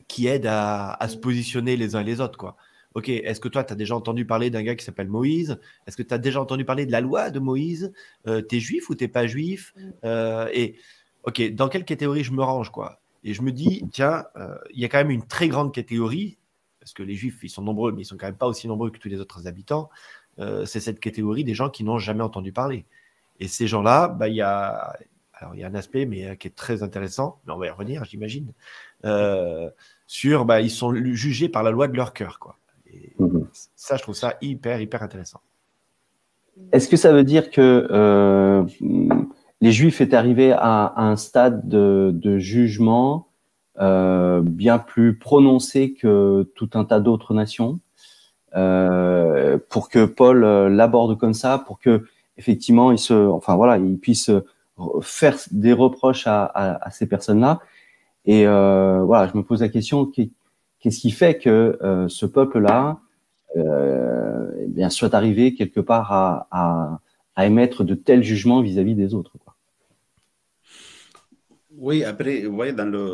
qui 0.08 0.26
aident 0.26 0.48
à, 0.48 1.06
se 1.08 1.16
positionner 1.16 1.76
les 1.76 1.96
uns 1.96 2.00
et 2.00 2.04
les 2.04 2.20
autres 2.20 2.38
quoi. 2.38 2.56
Ok, 2.94 3.10
est-ce 3.10 3.38
que 3.38 3.48
toi, 3.48 3.62
tu 3.62 3.72
as 3.74 3.76
déjà 3.76 3.94
entendu 3.94 4.24
parler 4.24 4.50
d'un 4.50 4.62
gars 4.62 4.74
qui 4.74 4.84
s'appelle 4.84 5.08
Moïse? 5.08 5.60
Est-ce 5.86 5.96
que 5.96 6.02
tu 6.02 6.14
as 6.14 6.18
déjà 6.18 6.40
entendu 6.40 6.64
parler 6.64 6.86
de 6.86 6.90
la 6.90 7.00
loi 7.00 7.30
de 7.30 7.38
Moïse? 7.38 7.92
Euh, 8.26 8.40
T'es 8.40 8.58
juif 8.60 8.88
ou 8.88 8.94
t'es 8.94 9.08
pas 9.08 9.26
juif? 9.26 9.74
Mm. 9.76 10.48
Et 10.52 10.76
ok, 11.24 11.54
dans 11.54 11.68
quelle 11.68 11.84
catégorie 11.84 12.24
je 12.24 12.32
me 12.32 12.42
range 12.42 12.70
quoi? 12.70 13.00
Et 13.24 13.34
je 13.34 13.42
me 13.42 13.52
dis, 13.52 13.84
tiens, 13.92 14.24
il 14.72 14.80
y 14.80 14.84
a 14.84 14.88
quand 14.88 14.98
même 14.98 15.10
une 15.10 15.26
très 15.26 15.48
grande 15.48 15.72
catégorie 15.72 16.38
parce 16.88 16.94
que 16.94 17.02
les 17.02 17.16
juifs, 17.16 17.40
ils 17.42 17.50
sont 17.50 17.60
nombreux, 17.60 17.92
mais 17.92 18.00
ils 18.00 18.04
sont 18.06 18.16
quand 18.16 18.26
même 18.26 18.36
pas 18.38 18.46
aussi 18.46 18.66
nombreux 18.66 18.90
que 18.90 18.98
tous 18.98 19.10
les 19.10 19.20
autres 19.20 19.46
habitants, 19.46 19.90
euh, 20.38 20.64
c'est 20.64 20.80
cette 20.80 21.00
catégorie 21.00 21.44
des 21.44 21.52
gens 21.52 21.68
qui 21.68 21.84
n'ont 21.84 21.98
jamais 21.98 22.22
entendu 22.22 22.50
parler. 22.50 22.86
Et 23.40 23.46
ces 23.46 23.66
gens-là, 23.66 24.08
bah, 24.08 24.28
il 24.28 24.36
y 24.36 24.40
a 24.40 24.96
alors 25.34 25.54
il 25.54 25.60
y 25.60 25.64
a 25.64 25.68
un 25.68 25.74
aspect 25.74 26.06
mais 26.06 26.26
euh, 26.26 26.34
qui 26.34 26.48
est 26.48 26.56
très 26.56 26.82
intéressant, 26.82 27.40
mais 27.46 27.52
on 27.52 27.58
va 27.58 27.66
y 27.66 27.70
revenir, 27.70 28.04
j'imagine, 28.06 28.54
euh, 29.04 29.68
sur 30.08 30.44
bah, 30.44 30.60
ils 30.60 30.70
sont 30.70 30.92
jugés 30.94 31.48
par 31.48 31.62
la 31.62 31.70
loi 31.70 31.86
de 31.86 31.96
leur 31.96 32.12
cœur, 32.12 32.40
quoi. 32.40 32.56
Et 32.92 33.12
mhm. 33.20 33.46
Ça, 33.76 33.96
je 33.96 34.02
trouve 34.02 34.16
ça 34.16 34.34
hyper 34.40 34.80
hyper 34.80 35.04
intéressant. 35.04 35.40
Est-ce 36.72 36.88
que 36.88 36.96
ça 36.96 37.12
veut 37.12 37.22
dire 37.22 37.50
que 37.50 38.66
les 39.60 39.72
Juifs 39.72 40.00
étaient 40.00 40.16
arrivés 40.16 40.52
à, 40.52 40.94
un 40.96 41.14
stade 41.14 41.68
de, 41.68 42.10
de 42.12 42.38
jugement 42.38 43.28
euh, 43.80 44.40
bien 44.42 44.78
plus 44.78 45.18
prononcé 45.18 45.94
que 45.94 46.50
tout 46.56 46.70
un 46.74 46.84
tas 46.84 46.98
d'autres 46.98 47.32
nations, 47.32 47.78
euh, 48.56 49.56
pour 49.68 49.88
que 49.88 50.04
Paul 50.04 50.42
euh, 50.42 50.68
l'aborde 50.68 51.16
comme 51.16 51.34
ça, 51.34 51.62
pour 51.64 51.78
que 51.78 52.04
effectivement 52.38 52.90
il 52.90 52.98
se, 52.98 53.14
enfin 53.14 53.54
voilà, 53.54 53.78
il 53.78 53.96
puisse 53.98 54.32
faire 55.00 55.36
des 55.52 55.72
reproches 55.72 56.26
à, 56.26 56.44
à, 56.44 56.86
à 56.86 56.90
ces 56.90 57.06
personnes-là? 57.06 57.60
Et 58.28 58.46
euh, 58.46 59.02
voilà, 59.04 59.26
je 59.32 59.38
me 59.38 59.42
pose 59.42 59.62
la 59.62 59.70
question 59.70 60.04
qu'est-ce 60.04 61.00
qui 61.00 61.10
fait 61.10 61.38
que 61.38 61.78
euh, 61.82 62.08
ce 62.08 62.26
peuple-là 62.26 63.00
euh, 63.56 64.50
eh 64.60 64.66
bien 64.66 64.90
soit 64.90 65.14
arrivé 65.14 65.54
quelque 65.54 65.80
part 65.80 66.12
à, 66.50 67.00
émettre 67.38 67.84
de 67.84 67.94
tels 67.94 68.22
jugements 68.22 68.60
vis-à-vis 68.60 68.92
-vis 68.92 68.96
des 68.96 69.14
autres. 69.14 69.32
Oui, 71.70 72.04
après, 72.04 72.44
vous 72.44 72.72
dans 72.80 72.90
le, 72.96 73.04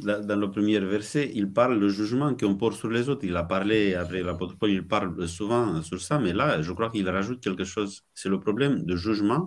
dans 0.30 0.40
le 0.44 0.50
premier 0.50 0.80
verset, 0.80 1.30
il 1.40 1.46
parle 1.52 1.78
du 1.78 1.90
jugement 1.98 2.34
qu'on 2.38 2.56
porte 2.56 2.76
sur 2.82 2.90
les 2.96 3.08
autres. 3.10 3.24
Il 3.30 3.36
a 3.36 3.44
parlé, 3.44 3.94
après 3.94 4.22
l'apôtre 4.28 4.56
Paul, 4.58 4.70
il 4.70 4.84
parle 4.94 5.28
souvent 5.28 5.82
sur 5.82 6.00
ça, 6.00 6.18
mais 6.18 6.32
là, 6.40 6.62
je 6.66 6.72
crois 6.72 6.90
qu'il 6.90 7.08
rajoute 7.18 7.40
quelque 7.46 7.66
chose. 7.74 7.92
C'est 8.20 8.30
le 8.34 8.40
problème 8.46 8.74
de 8.90 8.96
jugement. 8.96 9.42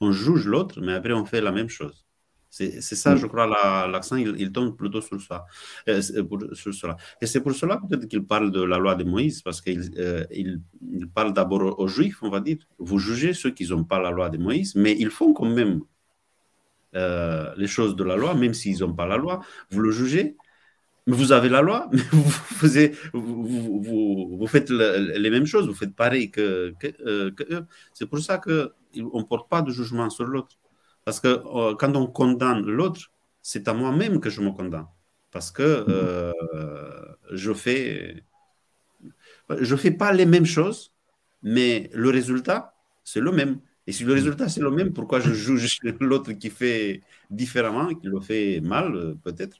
On 0.00 0.10
juge 0.12 0.46
l'autre, 0.52 0.80
mais 0.84 0.94
après, 0.94 1.12
on 1.12 1.26
fait 1.26 1.42
la 1.48 1.52
même 1.58 1.68
chose. 1.78 1.96
C'est 2.52 2.82
ça, 2.82 3.16
je 3.16 3.26
crois, 3.26 3.46
l'accent, 3.88 4.16
il, 4.16 4.52
tombe 4.52 4.76
plutôt 4.76 5.00
sur 5.00 5.18
ça. 5.22 5.46
Euh, 5.88 6.02
pour, 6.22 6.38
sur 6.52 6.74
cela. 6.74 6.98
Et 7.22 7.26
c'est 7.26 7.40
pour 7.40 7.54
cela 7.54 7.78
peut-être 7.78 8.06
qu'il 8.06 8.26
parle 8.26 8.50
de 8.50 8.62
la 8.62 8.76
loi 8.76 8.94
de 8.94 9.04
Moïse, 9.04 9.40
parce 9.40 9.62
qu'il 9.62 9.80
euh, 9.96 10.26
il, 10.30 10.60
parle 11.14 11.32
d'abord 11.32 11.80
aux 11.80 11.88
Juifs, 11.88 12.18
on 12.22 12.28
va 12.28 12.40
dire, 12.40 12.58
vous 12.78 12.98
jugez 12.98 13.32
ceux 13.32 13.52
qui 13.52 13.66
n'ont 13.68 13.84
pas 13.84 13.98
la 14.00 14.10
loi 14.10 14.28
de 14.28 14.36
Moïse, 14.36 14.74
mais 14.74 14.94
ils 14.98 15.08
font 15.08 15.32
quand 15.32 15.48
même 15.48 15.80
euh, 16.94 17.54
les 17.56 17.66
choses 17.66 17.96
de 17.96 18.04
la 18.04 18.16
loi, 18.16 18.34
même 18.34 18.52
s'ils 18.52 18.80
n'ont 18.80 18.92
pas 18.92 19.06
la 19.06 19.16
loi, 19.16 19.40
vous 19.70 19.80
le 19.80 19.90
jugez, 19.90 20.36
mais 21.06 21.16
vous 21.16 21.32
avez 21.32 21.48
la 21.48 21.62
loi, 21.62 21.88
mais 21.92 22.02
vous, 22.12 22.30
faisiez, 22.30 22.92
vous, 23.14 23.80
vous, 24.38 24.46
faites 24.46 24.68
les 24.68 25.30
mêmes 25.30 25.46
choses, 25.46 25.66
vous 25.66 25.74
faites 25.74 25.96
pareil 25.96 26.30
que, 26.30 26.74
que, 26.78 26.88
eux. 27.50 27.64
C'est 27.94 28.06
pour 28.06 28.18
ça 28.18 28.36
qu'on 28.36 28.68
ne 28.94 29.22
porte 29.22 29.48
pas 29.48 29.62
de 29.62 29.70
jugement 29.70 30.10
sur 30.10 30.26
l'autre. 30.26 30.58
Parce 31.04 31.20
que 31.20 31.28
euh, 31.28 31.74
quand 31.74 31.96
on 31.96 32.06
condamne 32.06 32.64
l'autre, 32.64 33.10
c'est 33.42 33.66
à 33.68 33.74
moi-même 33.74 34.20
que 34.20 34.30
je 34.30 34.40
me 34.40 34.50
condamne. 34.50 34.86
Parce 35.30 35.50
que 35.50 35.84
euh, 35.88 36.32
je 37.32 37.52
fais 37.52 38.22
je 39.60 39.76
fais 39.76 39.90
pas 39.90 40.12
les 40.12 40.26
mêmes 40.26 40.46
choses, 40.46 40.92
mais 41.42 41.90
le 41.92 42.10
résultat, 42.10 42.74
c'est 43.04 43.20
le 43.20 43.32
même. 43.32 43.60
Et 43.86 43.92
si 43.92 44.04
le 44.04 44.12
résultat 44.12 44.48
c'est 44.48 44.60
le 44.60 44.70
même, 44.70 44.92
pourquoi 44.92 45.18
je 45.20 45.32
juge 45.32 45.78
l'autre 46.00 46.32
qui 46.32 46.50
fait 46.50 47.00
différemment, 47.30 47.92
qui 47.94 48.06
le 48.06 48.20
fait 48.20 48.60
mal, 48.60 48.94
euh, 48.94 49.14
peut-être 49.24 49.56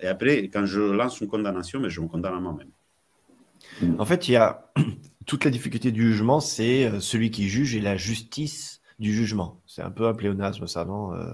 Et 0.00 0.06
après, 0.06 0.44
quand 0.48 0.64
je 0.66 0.80
lance 0.80 1.20
une 1.20 1.28
condamnation, 1.28 1.80
mais 1.80 1.90
je 1.90 2.00
me 2.00 2.08
condamne 2.08 2.34
à 2.34 2.40
moi-même. 2.40 2.70
En 3.98 4.04
fait, 4.04 4.28
il 4.28 4.32
y 4.32 4.36
a 4.36 4.72
toute 5.26 5.44
la 5.44 5.50
difficulté 5.50 5.92
du 5.92 6.12
jugement, 6.12 6.40
c'est 6.40 7.00
celui 7.00 7.30
qui 7.30 7.48
juge 7.48 7.74
et 7.74 7.80
la 7.80 7.96
justice 7.96 8.81
du 9.02 9.12
jugement. 9.12 9.60
C'est 9.66 9.82
un 9.82 9.90
peu 9.90 10.06
un 10.06 10.14
pléonasme, 10.14 10.66
ça, 10.66 10.86
non 10.86 11.12
euh, 11.12 11.26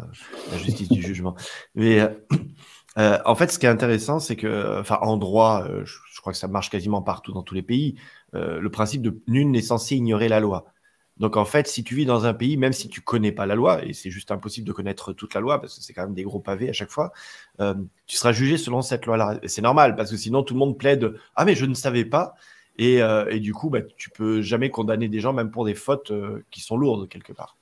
La 0.50 0.58
justice 0.58 0.88
du 0.88 1.00
jugement. 1.00 1.36
Mais 1.76 2.00
euh, 2.00 2.08
euh, 2.98 3.18
en 3.24 3.36
fait, 3.36 3.52
ce 3.52 3.58
qui 3.60 3.66
est 3.66 3.68
intéressant, 3.68 4.18
c'est 4.18 4.34
que, 4.34 4.80
enfin, 4.80 4.98
en 5.02 5.16
droit, 5.18 5.68
je, 5.84 6.20
crois 6.20 6.32
que 6.32 6.38
ça 6.38 6.48
marche 6.48 6.70
quasiment 6.70 7.02
partout 7.02 7.32
dans 7.32 7.44
tous 7.44 7.54
les 7.54 7.62
pays, 7.62 7.94
le 8.32 8.68
principe 8.70 9.02
de 9.02 9.22
nul 9.28 9.50
n'est 9.50 9.62
censé 9.62 9.94
ignorer 9.94 10.28
la 10.28 10.40
loi. 10.40 10.72
Donc, 11.18 11.36
en 11.36 11.44
fait, 11.44 11.66
si 11.66 11.84
tu 11.84 11.94
vis 11.94 12.06
dans 12.06 12.26
un 12.26 12.34
pays, 12.34 12.56
même 12.56 12.72
si 12.72 12.88
tu 12.88 13.00
connais 13.00 13.32
pas 13.32 13.46
la 13.46 13.54
loi, 13.54 13.84
et 13.84 13.92
c'est 13.92 14.10
juste 14.10 14.30
impossible 14.30 14.66
de 14.66 14.72
connaître 14.72 15.12
toute 15.12 15.34
la 15.34 15.40
loi, 15.40 15.60
parce 15.60 15.76
que 15.76 15.82
c'est 15.82 15.92
quand 15.92 16.02
même 16.02 16.14
des 16.14 16.22
gros 16.22 16.40
pavés 16.40 16.68
à 16.70 16.72
chaque 16.72 16.90
fois, 16.90 17.12
tu 17.58 18.16
seras 18.16 18.32
jugé 18.32 18.56
selon 18.56 18.82
cette 18.82 19.06
loi-là. 19.06 19.38
C'est 19.46 19.62
normal, 19.62 19.94
parce 19.94 20.10
que 20.10 20.16
sinon, 20.16 20.42
tout 20.42 20.54
le 20.54 20.60
monde 20.60 20.78
plaide 20.78 21.14
Ah, 21.36 21.44
mais 21.44 21.54
je 21.54 21.66
ne 21.66 21.74
savais 21.74 22.04
pas. 22.04 22.34
Et, 22.78 23.00
et, 23.30 23.40
du 23.40 23.52
coup, 23.52 23.70
bah, 23.70 23.82
tu 23.96 24.10
peux 24.10 24.42
jamais 24.42 24.70
condamner 24.70 25.08
des 25.08 25.20
gens, 25.20 25.32
même 25.32 25.50
pour 25.50 25.64
des 25.64 25.74
fautes 25.74 26.12
qui 26.50 26.60
sont 26.60 26.76
lourdes 26.76 27.08
quelque 27.08 27.32
part. 27.32 27.57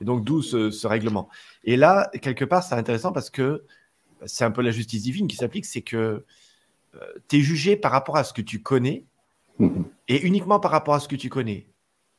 Et 0.00 0.04
donc, 0.04 0.24
d'où 0.24 0.42
ce, 0.42 0.86
règlement. 0.86 1.28
Et 1.64 1.76
là, 1.76 2.10
quelque 2.22 2.44
part, 2.44 2.62
c'est 2.62 2.74
intéressant 2.74 3.12
parce 3.12 3.30
que 3.30 3.64
c'est 4.26 4.44
un 4.44 4.50
peu 4.50 4.62
la 4.62 4.70
justice 4.70 5.02
divine 5.02 5.28
qui 5.28 5.36
s'applique, 5.36 5.66
c'est 5.66 5.82
que 5.82 6.24
euh, 6.94 7.00
tu 7.28 7.36
es 7.36 7.40
jugé 7.40 7.76
par 7.76 7.92
rapport 7.92 8.16
à 8.16 8.24
ce 8.24 8.32
que 8.32 8.42
tu 8.42 8.62
connais 8.62 9.04
mm-hmm. 9.60 9.84
et 10.08 10.26
uniquement 10.26 10.60
par 10.60 10.70
rapport 10.70 10.94
à 10.94 11.00
ce 11.00 11.08
que 11.08 11.16
tu 11.16 11.28
connais. 11.28 11.68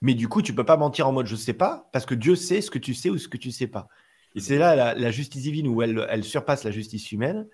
Mais 0.02 0.14
du 0.14 0.28
coup, 0.28 0.42
tu 0.42 0.54
peux 0.54 0.64
pas 0.64 0.78
mentir 0.78 1.08
en 1.08 1.12
mode 1.12 1.26
je 1.26 1.36
sais 1.36 1.54
pas 1.54 1.90
parce 1.92 2.06
que 2.06 2.16
Dieu 2.16 2.36
sait 2.36 2.62
ce 2.62 2.72
que 2.72 2.80
tu 2.80 2.94
sais 2.94 3.10
ou 3.10 3.18
ce 3.18 3.28
que 3.28 3.38
tu 3.38 3.52
sais 3.52 3.68
pas. 3.68 3.90
Et 4.36 4.40
c'est 4.40 4.58
là 4.58 4.94
la, 4.94 5.12
justice 5.12 5.42
divine 5.42 5.68
où 5.68 5.82
elle, 5.82 6.06
elle, 6.10 6.24
surpasse 6.24 6.64
la 6.64 6.72
justice 6.72 7.12
humaine. 7.12 7.48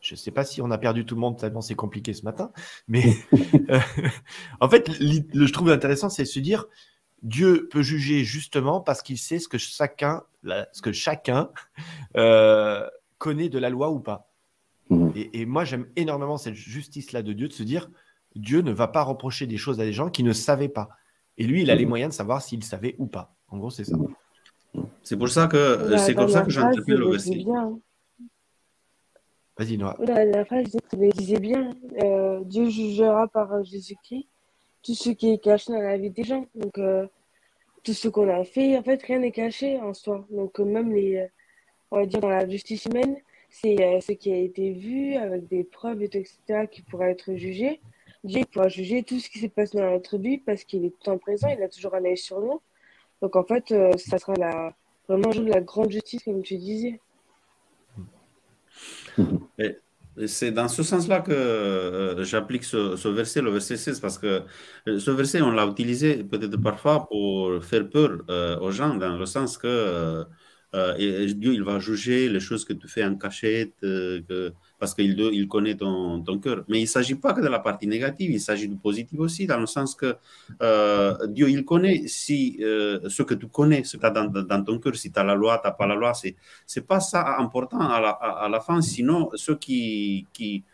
Je 0.00 0.14
ne 0.14 0.16
sais 0.16 0.30
pas 0.30 0.44
si 0.44 0.60
on 0.60 0.70
a 0.70 0.78
perdu 0.78 1.04
tout 1.04 1.14
le 1.14 1.20
monde 1.20 1.38
tellement 1.38 1.60
c'est 1.60 1.74
compliqué 1.74 2.14
ce 2.14 2.22
matin, 2.22 2.52
mais 2.88 3.04
euh, 3.70 3.78
en 4.60 4.68
fait, 4.68 4.90
je 4.90 5.52
trouve 5.52 5.70
intéressant, 5.70 6.08
c'est 6.08 6.22
de 6.22 6.28
se 6.28 6.40
dire 6.40 6.66
Dieu 7.22 7.68
peut 7.70 7.82
juger 7.82 8.24
justement 8.24 8.80
parce 8.80 9.02
qu'il 9.02 9.18
sait 9.18 9.38
ce 9.38 9.48
que 9.48 9.58
chacun, 9.58 10.22
ce 10.44 10.82
que 10.82 10.92
chacun 10.92 11.50
euh, 12.16 12.86
connaît 13.18 13.48
de 13.48 13.58
la 13.58 13.70
loi 13.70 13.90
ou 13.90 14.00
pas. 14.00 14.30
Mhm. 14.88 15.12
Et, 15.14 15.46
moi, 15.46 15.64
j'aime 15.64 15.86
énormément 15.96 16.36
cette 16.36 16.54
justice-là 16.54 17.22
de 17.22 17.32
Dieu, 17.32 17.48
de 17.48 17.52
se 17.52 17.62
dire, 17.62 17.90
Dieu 18.34 18.60
ne 18.62 18.72
va 18.72 18.88
pas 18.88 19.02
reprocher 19.02 19.46
des 19.46 19.56
choses 19.56 19.80
à 19.80 19.84
des 19.84 19.92
gens 19.92 20.10
qui 20.10 20.22
ne 20.22 20.32
savaient 20.32 20.68
pas. 20.68 20.88
Et 21.38 21.44
lui, 21.44 21.62
il 21.62 21.70
a 21.70 21.74
les 21.74 21.84
mhm. 21.84 21.90
moyens 21.90 22.10
de 22.12 22.16
savoir 22.16 22.42
s'il 22.42 22.64
savait 22.64 22.96
ou 22.98 23.06
pas. 23.06 23.34
En 23.48 23.58
gros, 23.58 23.70
c'est 23.70 23.84
ça. 23.84 23.96
Mhm. 23.96 24.86
C'est 25.02 25.16
pour 25.16 25.28
ça 25.28 25.46
que 25.46 25.96
c'est 25.98 26.14
comme 26.14 26.28
ça 26.28 26.42
que 26.42 26.50
j'interprète 26.50 26.96
le 26.96 27.10
verset. 27.10 27.44
Vas-y, 29.58 29.76
Noah. 29.76 29.96
La, 30.00 30.44
phrase 30.44 30.74
disait 31.18 31.38
bien, 31.38 31.74
euh, 32.02 32.40
Dieu 32.44 32.70
jugera 32.70 33.28
par 33.28 33.62
Jésus-Christ 33.62 34.26
tout 34.82 34.94
ce 34.94 35.10
qui 35.10 35.32
est 35.32 35.38
caché 35.38 35.72
dans 35.72 35.80
la 35.80 35.96
vie 35.96 36.10
des 36.10 36.24
gens. 36.24 36.46
Donc, 36.54 36.78
euh, 36.78 37.06
tout 37.82 37.92
ce 37.92 38.08
qu'on 38.08 38.28
a 38.28 38.44
fait, 38.44 38.76
en 38.78 38.82
fait, 38.82 39.02
rien 39.02 39.18
n'est 39.20 39.32
caché 39.32 39.78
en 39.78 39.94
soi. 39.94 40.26
Donc, 40.30 40.60
euh, 40.60 40.64
même 40.64 40.92
les, 40.92 41.16
euh, 41.16 41.26
on 41.90 41.98
va 41.98 42.06
dire, 42.06 42.20
dans 42.20 42.28
la 42.28 42.48
justice 42.48 42.86
humaine, 42.86 43.16
c'est 43.48 43.76
ce 44.00 44.12
qui 44.12 44.32
a 44.32 44.36
été 44.36 44.72
vu 44.72 45.16
avec 45.16 45.48
des 45.48 45.64
preuves, 45.64 46.02
etc., 46.02 46.38
qui 46.70 46.82
pourra 46.82 47.10
être 47.10 47.34
jugé. 47.34 47.80
Dieu 48.22 48.44
pourra 48.52 48.68
juger 48.68 49.02
tout 49.02 49.18
ce 49.18 49.28
qui 49.28 49.40
s'est 49.40 49.48
passé 49.48 49.78
dans 49.78 49.90
notre 49.90 50.18
vie 50.18 50.38
parce 50.38 50.62
qu'il 50.62 50.84
est 50.84 50.90
tout 50.90 51.02
temps 51.04 51.18
présent, 51.18 51.48
il 51.48 51.60
a 51.62 51.68
toujours 51.68 51.94
un 51.94 52.04
œil 52.04 52.16
sur 52.16 52.40
nous. 52.40 52.60
Donc, 53.20 53.34
en 53.34 53.42
fait, 53.44 53.74
ça 53.98 54.18
sera 54.18 54.34
la, 54.34 54.72
vraiment 55.08 55.30
la 55.30 55.60
grande 55.60 55.90
justice, 55.90 56.22
comme 56.22 56.42
tu 56.42 56.58
disais. 56.58 57.00
C'est 60.26 60.50
dans 60.50 60.68
ce 60.68 60.82
sens-là 60.82 61.20
que 61.20 61.30
euh, 61.32 62.24
j'applique 62.24 62.64
ce, 62.64 63.08
verset, 63.08 63.40
le 63.42 63.50
verset 63.50 63.76
16, 63.76 64.00
parce 64.00 64.18
que 64.18 64.42
euh, 64.88 64.98
ce 64.98 65.10
verset, 65.12 65.40
on 65.40 65.52
l'a 65.52 65.66
utilisé 65.66 66.24
peut-être 66.24 66.56
parfois 66.56 67.06
pour 67.08 67.62
faire 67.64 67.88
peur 67.88 68.18
euh, 68.28 68.58
aux 68.58 68.72
gens, 68.72 68.94
dans 68.96 69.16
le 69.16 69.26
sens 69.26 69.56
que 69.56 70.24
Dieu, 70.72 71.54
il 71.54 71.62
va 71.62 71.78
juger 71.78 72.28
les 72.28 72.40
choses 72.40 72.64
que 72.64 72.72
tu 72.72 72.88
fais 72.88 73.04
en 73.04 73.16
cachette, 73.16 73.74
parce 74.80 74.94
qu'il 74.94 75.20
il 75.20 75.46
connaît 75.46 75.76
ton, 75.76 76.24
cœur. 76.42 76.64
Mais 76.66 76.78
il 76.78 76.84
ne 76.84 76.86
s'agit 76.86 77.14
pas 77.14 77.34
que 77.34 77.42
de 77.42 77.48
la 77.48 77.58
partie 77.58 77.86
négative, 77.86 78.30
il 78.30 78.40
s'agit 78.40 78.66
du 78.66 78.76
positif 78.76 79.20
aussi, 79.20 79.46
dans 79.46 79.60
le 79.60 79.66
sens 79.66 79.94
que 79.94 80.16
euh, 80.62 81.26
Dieu, 81.26 81.50
il 81.50 81.66
connaît 81.66 82.08
si, 82.08 82.56
euh, 82.62 82.98
ce 83.10 83.22
que 83.22 83.34
tu 83.34 83.46
connais, 83.46 83.84
ce 83.84 83.98
que 83.98 84.00
tu 84.00 84.06
as 84.06 84.10
dans, 84.10 84.64
ton 84.64 84.78
cœur, 84.78 84.96
si 84.96 85.12
tu 85.12 85.20
as 85.20 85.22
la 85.22 85.34
loi, 85.34 85.58
tu 85.58 85.68
n'as 85.68 85.72
pas 85.72 85.86
la 85.86 85.94
loi, 85.94 86.14
ce 86.14 86.28
n'est 86.28 86.86
pas 86.86 86.98
ça 87.00 87.36
important 87.36 87.78
à 87.78 88.00
la, 88.00 88.08
à, 88.08 88.48
la, 88.48 88.60
fin, 88.60 88.80
sinon 88.80 89.30
ceux 89.34 89.56
qui... 89.56 90.26
qui 90.32 90.64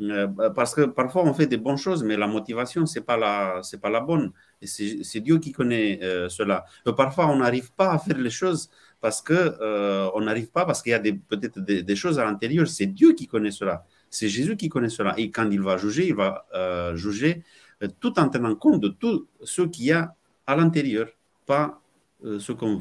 euh, 0.00 0.26
parce 0.56 0.74
que 0.74 0.86
parfois 0.86 1.24
on 1.24 1.34
fait 1.34 1.46
des 1.46 1.58
bonnes 1.58 1.76
choses, 1.76 2.02
mais 2.02 2.16
la 2.16 2.26
motivation, 2.26 2.86
ce 2.86 2.98
n'est 2.98 3.04
pas, 3.04 3.18
la, 3.18 3.60
pas 3.82 3.90
la 3.90 4.00
bonne. 4.00 4.32
C'est 4.62 5.20
Dieu 5.20 5.36
qui 5.38 5.52
connaît 5.52 6.00
cela. 6.30 6.64
parfois 6.96 7.26
on 7.28 7.36
n'arrive 7.36 7.70
pas 7.72 7.92
à 7.92 7.98
faire 7.98 8.16
les 8.16 8.30
choses 8.30 8.70
parce 9.00 9.22
que 9.22 9.56
euh, 9.60 10.10
on 10.14 10.20
n'arrive 10.20 10.50
pas, 10.50 10.64
parce 10.64 10.82
qu'il 10.82 10.90
y 10.90 10.94
a 10.94 11.00
peut-être 11.00 11.58
des, 11.58 11.96
choses 11.96 12.18
à 12.18 12.24
l'intérieur. 12.24 12.66
C'est 12.68 12.86
Dieu 12.86 13.12
qui 13.14 13.26
connaît 13.26 13.50
cela. 13.50 13.84
C'est 14.10 14.28
Jésus 14.28 14.56
qui 14.56 14.68
connaît 14.68 14.88
cela. 14.88 15.14
Et 15.16 15.30
quand 15.30 15.48
il 15.50 15.62
va 15.62 15.76
juger, 15.76 16.08
il 16.08 16.14
va 16.14 16.46
euh, 16.54 16.94
juger 16.96 17.42
euh, 17.82 17.88
tout 18.00 18.18
en 18.18 18.28
tenant 18.28 18.54
compte 18.54 18.80
de 18.80 18.88
tout 18.88 19.26
ce 19.42 19.62
qu'il 19.62 19.86
y 19.86 19.92
a 19.92 20.14
à 20.46 20.56
l'intérieur, 20.56 21.08
pas 21.46 21.80
ce 22.22 22.52
qu'on 22.52 22.80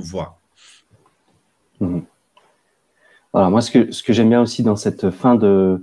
voit. 0.00 0.38
Mhm. 1.80 2.04
Voilà, 3.32 3.50
moi, 3.50 3.60
ce 3.60 3.70
que, 4.02 4.12
j'aime 4.12 4.28
bien 4.30 4.40
aussi 4.40 4.62
dans 4.62 4.76
cette 4.76 5.10
fin 5.10 5.34
de, 5.34 5.80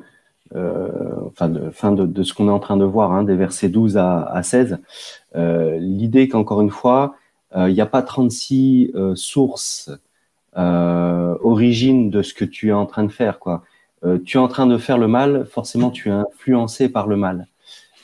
enfin 0.53 1.49
de, 1.49 1.69
fin 1.69 1.91
de, 1.91 2.23
ce 2.23 2.33
qu'on 2.33 2.47
est 2.47 2.51
en 2.51 2.59
train 2.59 2.77
de 2.77 2.85
voir, 2.85 3.11
hein, 3.11 3.23
des 3.23 3.35
versets 3.35 3.69
12 3.69 3.97
à, 3.97 4.23
à 4.23 4.41
16, 4.41 4.79
l'idée 5.35 6.27
qu'encore 6.27 6.61
une 6.61 6.69
fois, 6.69 7.15
il 7.55 7.59
euh, 7.59 7.71
n'y 7.71 7.81
a 7.81 7.85
pas 7.85 8.01
36 8.01 8.91
euh, 8.95 9.15
sources 9.15 9.91
euh, 10.57 11.35
origines 11.41 12.09
de 12.09 12.21
ce 12.21 12.33
que 12.33 12.45
tu 12.45 12.69
es 12.69 12.73
en 12.73 12.85
train 12.85 13.03
de 13.03 13.11
faire. 13.11 13.39
Tu 14.25 14.37
es 14.37 14.39
en 14.39 14.47
train 14.47 14.65
de 14.65 14.77
faire 14.77 14.97
le 14.97 15.07
mal, 15.07 15.45
forcément 15.45 15.91
tu 15.91 16.09
es 16.09 16.11
influencé 16.11 16.89
par 16.89 17.07
le 17.07 17.17
mal. 17.17 17.47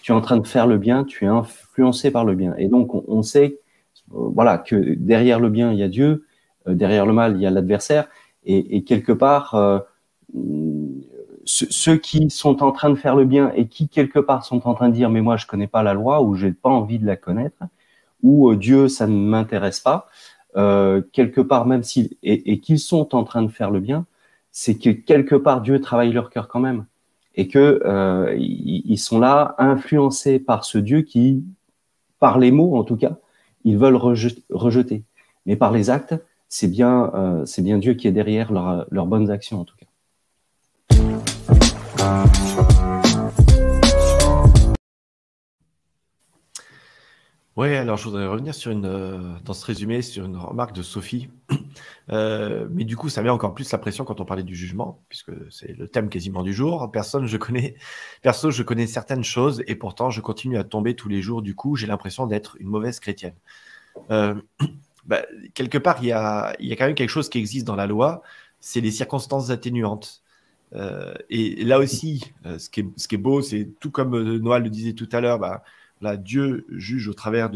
Tu 0.04 0.12
es 0.12 0.16
en 0.16 0.22
train 0.22 0.38
de 0.38 0.46
faire 0.46 0.68
le 0.68 0.77
bien, 0.77 1.04
tu 1.04 1.25
es 1.25 1.27
influencé 1.27 2.12
par 2.12 2.24
le 2.24 2.36
bien. 2.36 2.54
Et 2.58 2.68
donc 2.68 2.94
on, 2.94 3.24
sait 3.24 3.58
voilà, 4.10 4.60
que 4.60 4.75
derrière 4.96 5.39
le 5.39 5.50
bien, 5.50 5.72
il 5.72 5.80
y 5.80 5.84
a 5.84 5.88
Dieu, 5.88 6.25
derrière 6.68 7.08
le 7.08 7.13
mal, 7.13 7.36
il 7.36 7.42
y 7.42 7.48
a 7.48 7.50
l'adversaire. 7.50 8.08
Et, 8.46 8.84
quelque 8.84 9.12
part, 9.12 9.56
ceux 11.46 11.98
qui 11.98 12.30
sont 12.30 12.62
en 12.62 12.72
train 12.72 12.92
de 12.92 12.96
faire 12.96 13.16
le 13.16 13.25
bien 13.25 13.51
et 13.56 13.68
qui 13.68 13.89
quelque 13.89 14.20
part 14.20 14.46
sont 14.46 14.68
en 14.68 14.75
train 14.75 14.89
de 14.89 14.94
dire 14.94 15.10
mais 15.10 15.22
moi 15.22 15.36
je 15.36 15.48
connais 15.48 15.68
pas 15.68 15.82
la 15.82 15.94
loi 15.94 16.22
ou 16.22 16.36
j'ai 16.36 16.51
pas 16.51 16.70
envie 16.70 17.00
de 17.00 17.08
la 17.08 17.16
connaître, 17.16 17.63
ou 18.24 18.50
euh, 18.52 18.56
Dieu, 18.56 18.88
ça 18.88 19.08
ne 19.08 19.16
m'intéresse 19.16 19.80
pas, 19.80 20.08
euh, 20.56 21.02
quelque 21.12 21.42
part, 21.42 21.66
même 21.66 21.84
s'ils 21.84 22.16
et, 22.24 22.60
qu'ils 22.60 22.80
sont 22.80 23.16
en 23.16 23.24
train 23.24 23.44
de 23.44 23.50
faire 23.50 23.72
le 23.72 23.80
bien, 23.80 24.06
c'est 24.52 24.76
que 24.76 24.90
quelque 24.90 25.36
part 25.36 25.62
Dieu 25.62 25.80
travaille 25.80 26.12
leur 26.12 26.30
cœur 26.30 26.48
quand 26.48 26.60
même 26.60 26.86
et 27.36 27.48
que 27.48 27.82
euh, 27.86 28.36
ils 28.40 28.98
sont 28.98 29.20
là 29.20 29.54
influencés 29.60 30.40
par 30.40 30.66
ce 30.66 30.80
Dieu 30.80 31.04
qui, 31.04 31.44
par 32.20 32.40
les 32.40 32.52
mots 32.52 32.76
en 32.78 32.84
tout 32.84 32.98
cas, 32.98 33.18
ils 33.64 33.78
veulent 33.78 33.96
rejeter. 33.96 35.04
Mais 35.46 35.56
par 35.56 35.72
les 35.72 35.92
actes, 35.92 36.16
c'est 36.50 36.68
bien, 36.68 37.44
c'est 37.46 37.62
bien 37.62 37.78
Dieu 37.78 37.94
qui 37.94 38.08
est 38.08 38.12
derrière 38.12 38.52
leurs 38.52 39.06
bonnes 39.06 39.30
actions 39.30 39.60
en 39.60 39.66
tout 39.66 39.76
cas. 39.78 39.86
Oui, 47.58 47.74
alors 47.74 47.98
je 47.98 48.04
voudrais 48.04 48.28
revenir 48.28 48.54
sur 48.54 48.70
une, 48.70 48.86
euh, 48.86 49.34
dans 49.44 49.54
ce 49.54 49.66
résumé 49.66 50.04
sur 50.04 50.26
une 50.26 50.38
remarque 50.38 50.76
de 50.76 50.84
Sophie. 50.84 51.30
Euh, 52.10 52.70
mais 52.72 52.86
du 52.86 52.96
coup, 52.96 53.10
ça 53.10 53.22
met 53.22 53.30
encore 53.30 53.54
plus 53.54 53.70
la 53.70 53.78
pression 53.78 54.06
quand 54.06 54.22
on 54.22 54.26
parlait 54.26 54.44
du 54.44 54.56
jugement, 54.56 55.04
puisque 55.10 55.34
c'est 55.52 55.78
le 55.78 55.90
thème 55.90 56.08
quasiment 56.08 56.42
du 56.42 56.54
jour. 56.54 56.90
Personne, 56.90 57.26
je 57.28 57.36
connais, 57.36 57.76
perso, 58.22 58.50
je 58.50 58.64
connais 58.64 58.88
certaines 58.88 59.26
choses 59.26 59.62
et 59.68 59.76
pourtant 59.76 60.10
je 60.10 60.22
continue 60.22 60.58
à 60.58 60.64
tomber 60.64 60.96
tous 60.96 61.10
les 61.10 61.22
jours. 61.22 61.42
Du 61.42 61.54
coup, 61.54 61.76
j'ai 61.76 61.86
l'impression 61.86 62.26
d'être 62.26 62.56
une 62.62 62.68
mauvaise 62.68 63.02
chrétienne. 63.02 63.36
Euh, 64.10 64.36
bah, 65.06 65.24
quelque 65.54 65.78
part, 65.78 65.98
il 66.02 66.08
y, 66.08 66.12
a, 66.14 66.56
y 66.62 66.72
a 66.72 66.76
quand 66.78 66.86
même 66.86 66.96
quelque 66.96 67.10
chose 67.10 67.28
qui 67.28 67.40
existe 67.40 67.68
dans 67.68 67.76
la 67.76 67.88
loi, 67.88 68.24
c'est 68.62 68.80
les 68.80 68.92
circonstances 68.92 69.50
atténuantes. 69.50 70.24
et 71.30 71.66
là 71.66 71.78
aussi, 71.80 72.24
ce, 72.46 72.70
qui 72.70 72.80
est, 72.82 72.88
ce 72.96 73.08
qui 73.10 73.16
est 73.16 73.20
beau, 73.20 73.42
c'est 73.42 73.70
tout 73.82 73.92
comme 73.92 74.38
Noël 74.38 74.64
le 74.64 74.70
disait 74.70 74.94
tout 74.94 75.10
à 75.12 75.20
l'heure, 75.20 75.40
bah, 75.40 75.62
là, 76.01 76.18
Dieu 76.18 76.66
juge 76.70 77.08
au 77.08 77.13
travers 77.13 77.50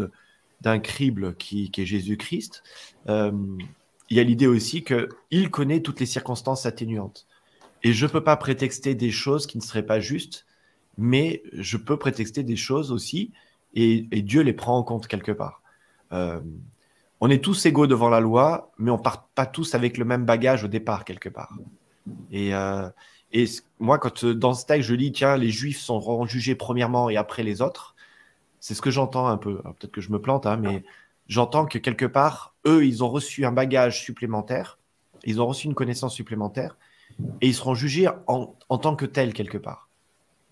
d'un 0.62 0.80
crible 0.80 1.36
qui, 1.36 1.72
est 1.76 1.86
Jésus-Christ, 1.86 2.64
euh, 3.10 3.32
il 4.10 4.18
y 4.18 4.20
a 4.20 4.24
l'idée 4.24 4.48
aussi 4.48 4.84
qu'il 4.84 5.50
connaît 5.50 5.82
toutes 5.82 6.00
les 6.00 6.06
circonstances 6.06 6.66
atténuantes. 6.66 7.28
Et 7.84 7.94
je 7.94 8.06
ne 8.06 8.12
peux 8.12 8.24
pas 8.24 8.36
prétexter 8.38 8.94
des 8.94 9.12
choses 9.12 9.48
qui 9.48 9.58
ne 9.58 9.64
seraient 9.64 9.86
pas 9.86 10.00
justes, 10.00 10.46
mais 10.98 11.42
je 11.54 11.78
peux 11.78 11.98
prétexter 11.98 12.44
des 12.44 12.58
choses 12.58 12.92
aussi, 12.92 13.32
et, 13.74 14.02
Dieu 14.22 14.42
les 14.42 14.54
prend 14.54 14.78
en 14.78 14.84
compte 14.84 15.08
quelque 15.08 15.32
part. 15.32 15.62
Euh, 16.12 16.42
on 17.22 17.30
est 17.30 17.44
tous 17.44 17.66
égaux 17.66 17.88
devant 17.88 18.10
la 18.10 18.20
loi, 18.20 18.72
mais 18.78 18.92
on 18.92 18.98
ne 18.98 19.02
part 19.02 19.28
pas 19.30 19.46
tous 19.46 19.76
avec 19.76 19.98
le 19.98 20.06
même 20.06 20.26
bagage 20.26 20.64
au 20.64 20.68
départ, 20.68 21.06
quelque 21.06 21.30
part. 21.30 21.54
Et, 22.32 22.54
euh, 22.54 22.90
et 23.32 23.46
moi, 23.80 23.98
quand 23.98 24.26
dans 24.26 24.54
ce 24.54 24.66
texte, 24.66 24.90
je 24.90 24.96
lis, 24.96 25.12
tiens, 25.12 25.38
les 25.38 25.50
Juifs 25.50 25.80
sont 25.80 26.26
jugés 26.26 26.56
premièrement 26.56 27.10
et 27.10 27.18
après 27.18 27.44
les 27.44 27.62
autres, 27.62 27.91
c'est 28.62 28.76
ce 28.76 28.82
que 28.82 28.92
j'entends 28.92 29.28
un 29.28 29.38
peu. 29.38 29.58
Peut-être 29.58 29.92
que 29.92 30.02
je 30.02 30.12
me 30.12 30.22
plante, 30.22 30.46
hein, 30.46 30.56
mais 30.56 30.84
j'entends 31.28 31.66
que 31.66 31.80
quelque 31.80 32.06
part, 32.06 32.56
eux, 32.66 32.86
ils 32.86 33.04
ont 33.04 33.10
reçu 33.10 33.44
un 33.44 33.52
bagage 33.52 34.02
supplémentaire, 34.02 34.78
ils 35.26 35.42
ont 35.42 35.48
reçu 35.48 35.66
une 35.66 35.74
connaissance 35.74 36.14
supplémentaire, 36.14 36.78
et 37.42 37.48
ils 37.48 37.56
seront 37.56 37.74
jugés 37.74 38.08
en, 38.28 38.56
tant 38.78 38.96
que 38.96 39.06
tels 39.06 39.34
quelque 39.34 39.58
part. 39.58 39.90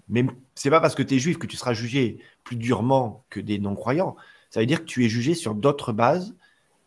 Mais 0.09 0.25
c'est 0.55 0.71
pas 0.71 0.81
parce 0.81 0.95
que 0.95 1.03
tu 1.03 1.15
es 1.15 1.19
juif 1.19 1.37
que 1.37 1.45
tu 1.45 1.55
seras 1.55 1.73
jugé 1.73 2.19
plus 2.43 2.55
durement 2.55 3.23
que 3.29 3.39
des 3.39 3.59
non-croyants. 3.59 4.15
Ça 4.49 4.59
veut 4.59 4.65
dire 4.65 4.79
que 4.79 4.85
tu 4.85 5.05
es 5.05 5.09
jugé 5.09 5.35
sur 5.35 5.53
d'autres 5.53 5.93
bases 5.93 6.35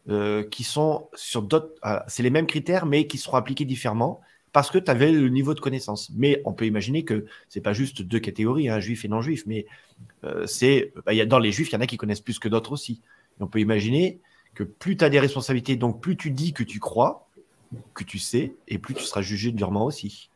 euh, 0.08 0.42
qui 0.42 0.64
sont 0.64 1.08
sur 1.14 1.42
d'autres. 1.42 1.72
c'est 2.08 2.24
les 2.24 2.30
mêmes 2.30 2.48
critères, 2.48 2.84
mais 2.84 3.06
qui 3.06 3.16
seront 3.16 3.36
appliqués 3.36 3.64
différemment 3.64 4.20
parce 4.52 4.70
que 4.70 4.78
tu 4.78 4.90
avais 4.90 5.12
le 5.12 5.28
niveau 5.28 5.54
de 5.54 5.60
connaissance. 5.60 6.10
Mais 6.14 6.42
on 6.44 6.52
peut 6.52 6.66
imaginer 6.66 7.04
que 7.04 7.24
c'est 7.48 7.60
pas 7.60 7.72
juste 7.72 8.02
deux 8.02 8.20
catégories, 8.20 8.68
un 8.68 8.76
hein, 8.76 8.80
juif 8.80 9.04
et 9.04 9.08
non 9.08 9.22
juif, 9.22 9.44
mais 9.46 9.66
euh, 10.24 10.46
c'est 10.46 10.92
bah, 11.06 11.12
dans 11.24 11.38
les 11.38 11.52
juifs, 11.52 11.70
il 11.70 11.74
y 11.74 11.76
en 11.76 11.80
a 11.80 11.86
qui 11.86 11.96
connaissent 11.96 12.20
plus 12.20 12.38
que 12.38 12.48
d'autres 12.48 12.72
aussi. 12.72 13.00
on 13.40 13.46
peut 13.46 13.60
imaginer 13.60 14.20
que 14.54 14.64
plus 14.64 14.96
tu 14.96 15.04
as 15.04 15.08
des 15.08 15.20
responsabilités, 15.20 15.76
donc 15.76 16.02
plus 16.02 16.16
tu 16.16 16.30
dis 16.30 16.52
que 16.52 16.62
tu 16.62 16.78
crois, 16.78 17.28
que 17.94 18.04
tu 18.04 18.18
sais, 18.18 18.54
et 18.68 18.78
plus 18.78 18.94
tu 18.94 19.04
seras 19.04 19.22
jugé 19.22 19.50
durement 19.50 19.86
aussi. 19.86 20.30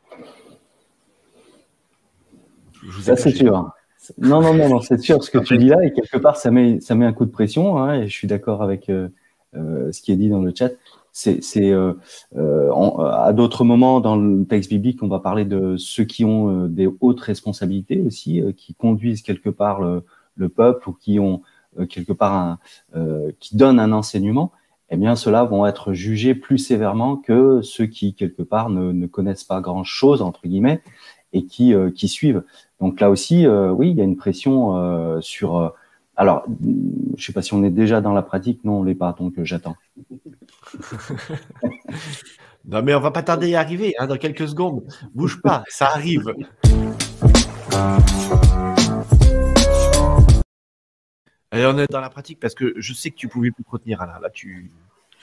Ça, 3.03 3.17
c'est 3.17 3.33
sûr. 3.33 3.71
Non, 4.19 4.41
non, 4.41 4.55
non, 4.55 4.81
c'est 4.81 5.01
sûr 5.01 5.23
ce 5.23 5.31
que 5.31 5.39
tu 5.39 5.59
dis 5.59 5.69
là, 5.69 5.77
et 5.83 5.93
quelque 5.93 6.17
part, 6.17 6.37
ça 6.37 6.51
met, 6.51 6.81
ça 6.81 6.95
met 6.95 7.05
un 7.05 7.13
coup 7.13 7.27
de 7.27 7.31
pression, 7.31 7.79
hein, 7.79 8.01
et 8.01 8.09
je 8.09 8.13
suis 8.13 8.29
d'accord 8.29 8.63
avec 8.63 8.89
euh, 8.89 9.09
euh, 9.55 9.91
ce 9.93 10.01
qui 10.01 10.13
est 10.13 10.17
dit 10.17 10.29
dans 10.29 10.41
le 10.41 10.53
chat 10.57 10.71
c'est 11.17 11.73
euh, 11.73 11.95
euh, 12.37 13.11
à 13.11 13.33
d'autres 13.33 13.65
moments 13.65 14.01
dans 14.01 14.17
le 14.17 14.45
texte 14.45 14.69
biblique, 14.69 15.03
on 15.03 15.09
va 15.09 15.19
parler 15.19 15.47
de 15.47 15.77
ceux 15.79 16.05
qui 16.05 16.27
ont 16.27 16.65
euh, 16.65 16.69
des 16.69 16.89
hautes 17.01 17.21
responsabilités 17.21 18.03
aussi, 18.03 18.43
qui 18.57 18.75
conduisent 18.75 19.23
quelque 19.23 19.49
part 19.49 19.81
le, 19.81 20.05
peuple 20.51 20.91
ou 20.91 20.93
qui 20.93 21.19
ont 21.19 21.41
quelque 21.89 22.13
part 22.13 22.35
un, 22.35 22.59
qui 23.41 23.57
donnent 23.57 23.81
un 23.81 23.93
enseignement. 23.93 24.53
Eh 24.91 24.97
bien, 24.97 25.17
ceux-là 25.17 25.45
vont 25.45 25.67
être 25.67 25.95
jugés 25.95 26.35
plus 26.35 26.59
sévèrement 26.59 27.17
que 27.17 27.63
ceux 27.63 27.87
qui 27.87 28.15
quelque 28.15 28.43
part 28.43 28.69
ne, 28.69 28.93
ne 28.93 29.07
connaissent 29.07 29.45
pas 29.45 29.63
grand-chose 29.63 30.21
entre 30.21 30.47
guillemets 30.47 30.83
et 31.33 31.47
qui 31.47 31.75
qui 31.95 32.09
suivent. 32.09 32.45
Donc 32.81 33.01
là 33.01 33.09
aussi, 33.09 33.47
oui, 33.49 33.91
il 33.91 33.97
y 33.97 34.03
a 34.03 34.05
une 34.05 34.17
pression 34.17 35.21
sur 35.23 35.73
alors, 36.17 36.47
je 37.19 37.25
sais 37.25 37.33
pas 37.33 37.43
si 37.43 37.53
on 37.53 37.63
est 37.63 37.71
déjà 37.71 38.01
dans 38.01 38.15
la 38.15 38.23
pratique. 38.23 38.65
Non, 38.65 38.79
on 38.79 38.83
l'est 38.83 38.95
pas, 38.95 39.15
donc 39.19 39.35
j'attends. 39.43 39.77
non, 42.65 42.83
mais 42.83 42.95
on 42.95 43.01
va 43.01 43.11
pas 43.11 43.23
tarder 43.23 43.49
à 43.49 43.51
y 43.51 43.55
arriver, 43.57 43.95
hein, 43.99 44.07
dans 44.07 44.17
quelques 44.17 44.49
secondes. 44.49 44.83
Bouge 45.15 45.43
pas, 45.43 45.63
ça 45.69 45.89
arrive. 45.89 46.33
Allez, 51.51 51.67
on 51.67 51.79
est 51.79 51.91
dans 51.91 52.01
la 52.01 52.11
pratique 52.11 52.41
parce 52.41 52.55
que 52.55 52.73
je 52.77 52.95
sais 52.95 53.11
que 53.11 53.17
tu 53.17 53.29
pouvais 53.29 53.51
plus 53.51 53.65
te 53.65 53.71
retenir, 53.71 54.01
Alain. 54.01 54.19
Là, 54.21 54.31
tu. 54.31 54.71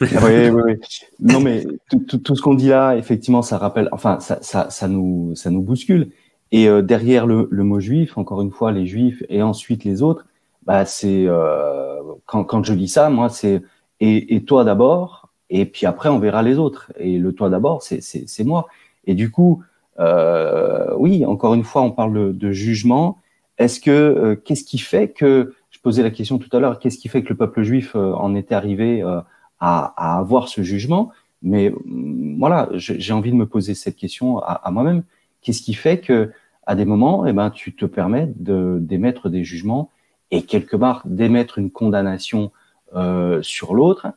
oui, 0.02 0.08
oui, 0.22 0.50
oui. 0.52 0.74
Non, 1.20 1.40
mais 1.40 1.66
tout, 1.90 2.36
ce 2.36 2.42
qu'on 2.42 2.54
dit 2.54 2.70
là, 2.70 2.96
effectivement, 2.98 3.42
ça 3.42 3.58
rappelle, 3.58 3.90
enfin, 3.92 4.20
ça, 4.20 4.40
ça, 4.42 4.88
nous, 4.88 5.34
ça 5.36 5.50
nous 5.50 5.62
bouscule. 5.62 6.12
Et 6.52 6.70
euh, 6.70 6.84
derrière 6.84 7.26
le, 7.26 7.48
mot 7.52 7.80
juif, 7.80 8.16
encore 8.16 8.44
une 8.44 8.52
fois, 8.52 8.72
les 8.72 8.86
juifs 8.86 9.24
et 9.30 9.42
ensuite 9.42 9.84
les 9.84 10.04
autres, 10.04 10.28
bah, 10.66 10.86
c'est 10.86 11.26
euh, 11.28 12.02
quand, 12.26 12.44
quand 12.44 12.64
je 12.64 12.74
dis 12.74 12.88
ça, 12.88 13.10
moi, 13.10 13.30
c'est 13.30 13.62
et, 14.00 14.36
et 14.36 14.44
toi 14.44 14.64
d'abord, 14.64 15.30
et 15.50 15.66
puis 15.66 15.86
après 15.86 16.10
on 16.10 16.20
verra 16.20 16.42
les 16.44 16.58
autres. 16.58 16.92
Et 16.98 17.18
le 17.18 17.34
toi 17.34 17.50
d'abord, 17.50 17.84
c'est 17.84 18.44
moi. 18.44 18.68
Et 19.06 19.16
du 19.16 19.32
coup, 19.32 19.64
euh, 20.00 20.94
oui, 20.98 21.26
encore 21.26 21.54
une 21.54 21.64
fois, 21.64 21.82
on 21.82 21.92
parle 21.92 22.36
de, 22.36 22.52
jugement. 22.52 23.20
Est-ce 23.58 23.80
que 23.80 23.92
euh, 23.92 24.36
qu'est-ce 24.36 24.64
qui 24.64 24.80
fait 24.80 25.10
que 25.10 25.54
je 25.70 25.80
posais 25.80 26.04
la 26.04 26.12
question 26.12 26.38
tout 26.38 26.56
à 26.56 26.60
l'heure, 26.60 26.80
qu'est-ce 26.80 26.98
qui 26.98 27.08
fait 27.08 27.24
que 27.24 27.30
le 27.30 27.38
peuple 27.38 27.64
juif 27.64 27.96
euh, 27.96 28.14
en 28.14 28.36
était 28.36 28.56
arrivé 28.56 29.04
euh, 29.04 29.20
à, 29.60 29.94
à, 29.98 30.18
avoir 30.18 30.48
ce 30.48 30.64
jugement? 30.64 31.12
Mais 31.42 31.70
mm, 31.86 32.40
voilà, 32.40 32.70
j'ai 32.74 33.14
envie 33.14 33.32
de 33.32 33.36
me 33.36 33.46
poser 33.46 33.76
cette 33.76 33.96
question 33.96 34.40
à, 34.40 34.54
à 34.54 34.72
moi-même. 34.72 35.04
Qu'est-ce 35.42 35.62
qui 35.62 35.74
fait 35.74 36.00
que 36.00 36.32
à 36.66 36.76
des 36.76 36.86
moments, 36.86 37.26
eh 37.26 37.34
ben, 37.34 37.50
tu 37.50 37.76
te 37.76 37.86
permets 37.86 38.32
d'émettre 38.38 39.30
des 39.30 39.44
jugements 39.44 39.90
et 40.34 40.42
quelque 40.42 40.76
part 40.76 41.04
d'émettre 41.06 41.60
une 41.60 41.70
condamnation 41.70 42.52
euh, 42.96 43.40
sur 43.44 43.76
l'autre. 43.76 44.08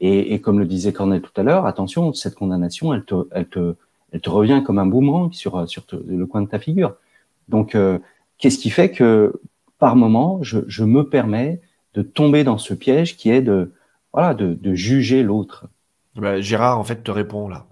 Et, 0.00 0.40
comme 0.40 0.58
le 0.58 0.66
disait 0.66 0.92
Cornel 0.92 1.22
tout 1.22 1.40
à 1.40 1.44
l'heure, 1.44 1.64
attention, 1.64 2.12
cette 2.12 2.34
condamnation, 2.34 2.92
elle 2.92 3.04
te, 3.04 4.28
revient 4.28 4.64
comme 4.66 4.80
un 4.80 4.86
boomerang 4.86 5.32
sur, 5.32 5.68
sur 5.68 5.84
le 5.92 6.26
coin 6.26 6.42
de 6.42 6.48
ta 6.48 6.58
figure. 6.58 6.96
Donc, 7.48 7.76
euh, 7.76 8.00
qu'est-ce 8.36 8.58
qui 8.58 8.70
fait 8.70 8.90
que 8.90 9.40
par 9.78 9.94
moment, 9.94 10.42
je, 10.42 10.82
me 10.82 11.08
permets 11.08 11.60
de 11.94 12.02
tomber 12.02 12.42
dans 12.42 12.58
ce 12.58 12.74
piège 12.74 13.16
qui 13.16 13.30
est 13.30 13.42
de, 13.42 13.72
voilà, 14.12 14.34
de 14.34 14.74
juger 14.74 15.22
l'autre? 15.22 15.68
Bah, 16.16 16.40
Gérard, 16.40 16.80
en 16.80 16.84
fait, 16.84 17.04
te 17.04 17.12
répond 17.12 17.48
là. 17.48 17.66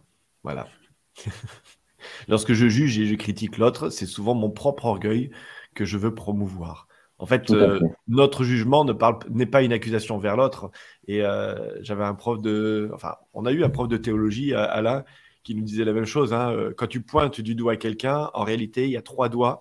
Voilà. 0.45 0.69
Lorsque 2.29 2.53
je 2.53 2.69
juge 2.69 2.97
et 2.99 3.07
je 3.07 3.15
critique 3.17 3.59
l'autre, 3.59 3.91
c'est 3.91 4.07
souvent 4.07 4.35
mon 4.35 4.51
propre 4.51 4.87
orgueil 4.87 5.33
que 5.75 5.85
je 5.85 5.99
veux 5.99 6.15
promouvoir. 6.15 6.87
En 7.21 7.27
fait, 7.27 7.51
euh, 7.51 7.79
notre 8.09 8.45
jugement 8.45 8.87
ne 8.87 8.95
parle 8.95 9.19
n'est 9.29 9.45
pas 9.45 9.63
une 9.63 9.75
accusation 9.75 10.17
vers 10.19 10.39
l'autre. 10.39 10.71
Et 11.07 11.23
euh, 11.23 11.71
j'avais 11.83 12.05
un 12.05 12.15
prof 12.15 12.41
de, 12.41 12.91
enfin, 12.95 13.17
on 13.35 13.45
a 13.45 13.53
eu 13.53 13.63
un 13.63 13.69
prof 13.69 13.89
de 13.89 13.99
théologie, 13.99 14.55
Alain, 14.55 15.05
qui 15.43 15.55
nous 15.55 15.63
disait 15.63 15.85
la 15.85 15.93
même 15.93 16.07
chose. 16.07 16.33
Hein. 16.33 16.51
Euh, 16.53 16.73
quand 16.75 16.87
tu 16.87 17.03
pointes 17.03 17.43
du 17.43 17.55
doigt 17.55 17.75
à 17.75 17.77
quelqu'un, 17.77 18.31
en 18.33 18.43
réalité, 18.43 18.85
il 18.85 18.91
y 18.91 18.97
a 18.97 19.03
trois 19.03 19.29
doigts 19.29 19.61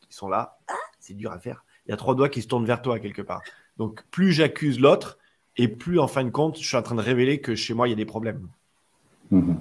qui 0.00 0.12
sont 0.16 0.28
là. 0.28 0.58
C'est 0.98 1.14
dur 1.14 1.30
à 1.30 1.38
faire. 1.38 1.64
Il 1.86 1.90
y 1.90 1.94
a 1.94 1.96
trois 1.96 2.16
doigts 2.16 2.28
qui 2.28 2.42
se 2.42 2.48
tournent 2.48 2.66
vers 2.66 2.82
toi 2.82 2.98
quelque 2.98 3.22
part. 3.22 3.42
Donc, 3.76 4.02
plus 4.10 4.32
j'accuse 4.32 4.80
l'autre, 4.80 5.18
et 5.56 5.68
plus 5.68 6.00
en 6.00 6.08
fin 6.08 6.24
de 6.24 6.30
compte, 6.30 6.58
je 6.58 6.66
suis 6.66 6.76
en 6.76 6.82
train 6.82 6.96
de 6.96 7.00
révéler 7.00 7.40
que 7.40 7.54
chez 7.54 7.74
moi, 7.74 7.86
il 7.86 7.90
y 7.90 7.94
a 7.94 7.96
des 7.96 8.04
problèmes. 8.06 8.48
Mm-hmm. 9.30 9.54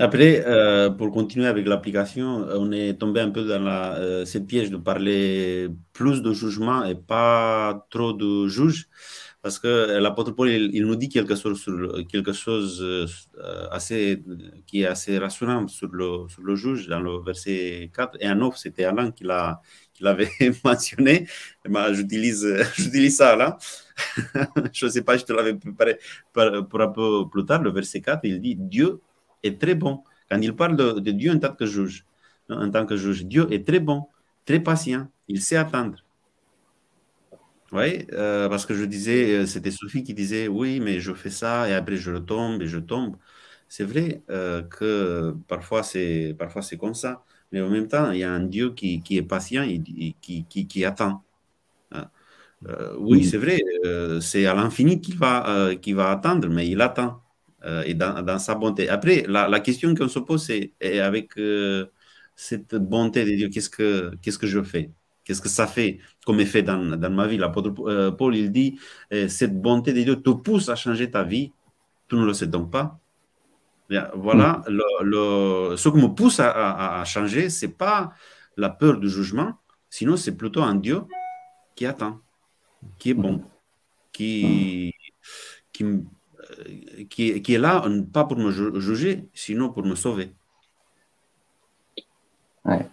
Après, 0.00 0.44
euh, 0.46 0.90
pour 0.90 1.10
continuer 1.12 1.46
avec 1.46 1.66
l'application, 1.66 2.46
on 2.54 2.72
est 2.72 2.98
tombé 2.98 3.20
un 3.20 3.30
peu 3.30 3.44
dans 3.44 3.60
la, 3.60 3.94
euh, 3.96 4.24
cette 4.24 4.46
piège 4.46 4.70
de 4.70 4.76
parler 4.76 5.68
plus 5.92 6.22
de 6.22 6.32
jugement 6.32 6.84
et 6.84 6.94
pas 6.94 7.86
trop 7.90 8.12
de 8.12 8.48
juge, 8.48 8.88
parce 9.42 9.58
que 9.58 9.98
l'apôtre 9.98 10.32
Paul, 10.32 10.48
il, 10.50 10.82
nous 10.86 10.96
dit 10.96 11.08
quelque 11.08 11.34
chose, 11.36 11.60
sur, 11.60 12.06
quelque 12.08 12.32
chose 12.32 12.80
euh, 12.82 13.06
assez, 13.70 14.22
qui 14.66 14.82
est 14.82 14.86
assez 14.86 15.18
rassurant 15.18 15.68
sur 15.68 15.88
le, 15.92 16.28
sur 16.28 16.42
le 16.42 16.54
juge 16.56 16.88
dans 16.88 17.00
le 17.00 17.22
verset 17.24 17.90
4. 17.94 18.16
Et 18.20 18.26
un 18.26 18.40
autre, 18.40 18.58
c'était 18.58 18.84
Alain 18.84 19.10
qui 19.10 19.24
l'avait 19.24 20.30
mentionné. 20.64 21.26
J'utilise, 21.92 22.46
j'utilise 22.76 23.16
ça 23.16 23.36
là. 23.36 23.58
je 24.72 24.86
ne 24.86 24.90
sais 24.90 25.02
pas, 25.02 25.16
je 25.16 25.24
te 25.24 25.32
l'avais 25.32 25.54
préparé 25.54 25.98
pour 26.32 26.80
un 26.80 26.88
peu 26.88 27.28
plus 27.28 27.44
tard. 27.44 27.62
Le 27.62 27.70
verset 27.70 28.00
4, 28.00 28.20
il 28.24 28.40
dit 28.40 28.56
Dieu 28.56 29.00
est 29.42 29.60
très 29.60 29.74
bon. 29.74 30.02
Quand 30.30 30.40
il 30.40 30.54
parle 30.54 30.76
de, 30.76 31.10
Dieu 31.10 31.32
en 31.32 31.38
tant 31.38 31.54
que 31.54 31.66
juge, 31.66 32.06
en 32.48 32.70
tant 32.70 32.86
que 32.86 32.96
juge, 32.96 33.24
Dieu 33.26 33.46
est 33.52 33.66
très 33.66 33.80
bon, 33.80 34.06
très 34.46 34.60
patient, 34.60 35.08
il 35.28 35.40
sait 35.42 35.56
attendre. 35.56 36.02
Oui, 37.72 38.06
euh, 38.12 38.48
parce 38.50 38.66
que 38.66 38.74
je 38.74 38.84
disais, 38.84 39.40
euh, 39.40 39.46
c'était 39.46 39.70
Sophie 39.70 40.02
qui 40.04 40.12
disait, 40.12 40.46
oui, 40.46 40.78
mais 40.78 41.00
je 41.00 41.14
fais 41.14 41.30
ça 41.30 41.68
et 41.68 41.72
après 41.72 41.96
je 41.96 42.12
retombe 42.12 42.60
et 42.60 42.66
je 42.66 42.78
tombe. 42.78 43.16
C'est 43.68 43.84
vrai 43.84 44.22
euh, 44.30 44.62
que 44.62 45.34
parfois 45.48 45.82
c'est 45.82 46.34
parfois 46.38 46.60
c'est 46.62 46.76
comme 46.76 46.94
ça, 46.94 47.24
mais 47.50 47.62
en 47.62 47.70
même 47.70 47.88
temps, 47.88 48.10
il 48.12 48.18
y 48.18 48.24
a 48.24 48.30
un 48.32 48.40
Dieu 48.40 48.72
qui, 48.74 49.00
qui 49.02 49.16
est 49.16 49.22
patient 49.22 49.62
et 49.62 49.80
qui, 50.20 50.44
qui, 50.48 50.66
qui 50.66 50.84
attend. 50.84 51.22
Hein. 51.92 52.08
oui, 52.98 53.24
c'est 53.24 53.38
vrai, 53.38 53.60
c'est 54.20 54.46
à 54.46 54.54
l'infini 54.54 55.00
qu'il 55.00 55.16
va, 55.18 55.74
qu'il 55.80 55.96
va 55.96 56.10
attendre, 56.10 56.48
mais 56.48 56.68
il 56.68 56.80
attend 56.80 57.22
et 57.86 57.94
dans, 57.94 58.22
dans, 58.22 58.38
sa 58.38 58.54
bonté. 58.54 58.88
Après, 58.88 59.24
la, 59.28 59.48
la 59.48 59.60
question 59.60 59.94
qu'on 59.94 60.08
se 60.08 60.18
pose, 60.18 60.44
c'est 60.44 60.72
avec 61.00 61.34
cette 62.36 62.74
bonté 62.74 63.24
de 63.24 63.30
Dieu, 63.36 63.48
qu'est-ce 63.48 63.70
que, 63.70 64.14
qu'est-ce 64.20 64.38
que 64.38 64.46
je 64.46 64.62
fais? 64.62 64.90
Qu'est-ce 65.24 65.40
que 65.40 65.48
ça 65.48 65.66
fait 65.66 66.00
comme 66.26 66.40
effet 66.40 66.62
dans, 66.62 66.96
dans 66.96 67.10
ma 67.10 67.26
vie? 67.26 67.36
L'apôtre 67.38 67.72
euh, 67.86 68.10
Paul, 68.10 68.34
il 68.34 68.50
dit, 68.50 68.78
euh, 69.12 69.28
cette 69.28 69.60
bonté 69.60 69.92
de 69.92 70.02
Dieu 70.02 70.16
te 70.16 70.30
pousse 70.30 70.68
à 70.68 70.74
changer 70.74 71.10
ta 71.10 71.22
vie. 71.22 71.52
Tu 72.08 72.16
ne 72.16 72.24
le 72.24 72.34
sais 72.34 72.48
donc 72.48 72.70
pas. 72.70 72.98
Bien, 73.88 74.10
voilà, 74.14 74.62
mm. 74.66 74.72
le, 75.02 75.76
ce 75.76 75.88
qui 75.88 75.96
me 75.98 76.08
pousse 76.08 76.40
à, 76.40 77.00
à, 77.00 77.04
changer, 77.04 77.50
ce 77.50 77.66
n'est 77.66 77.72
pas 77.72 78.12
la 78.56 78.70
peur 78.70 78.98
du 78.98 79.08
jugement, 79.08 79.54
sinon 79.90 80.16
c'est 80.16 80.36
plutôt 80.36 80.62
un 80.62 80.74
Dieu 80.74 81.02
qui 81.74 81.86
attend, 81.86 82.20
qui 82.98 83.10
est 83.10 83.14
bon, 83.14 83.42
qui, 84.12 84.92
qui, 85.72 85.84
euh, 85.84 85.98
qui, 87.08 87.42
qui 87.42 87.54
est 87.54 87.58
là, 87.58 87.84
pas 88.12 88.24
pour 88.24 88.36
me 88.38 88.50
juger, 88.50 89.28
sinon 89.34 89.70
pour 89.70 89.84
me 89.84 89.94
sauver. 89.94 90.32
Ouais. 92.64 92.86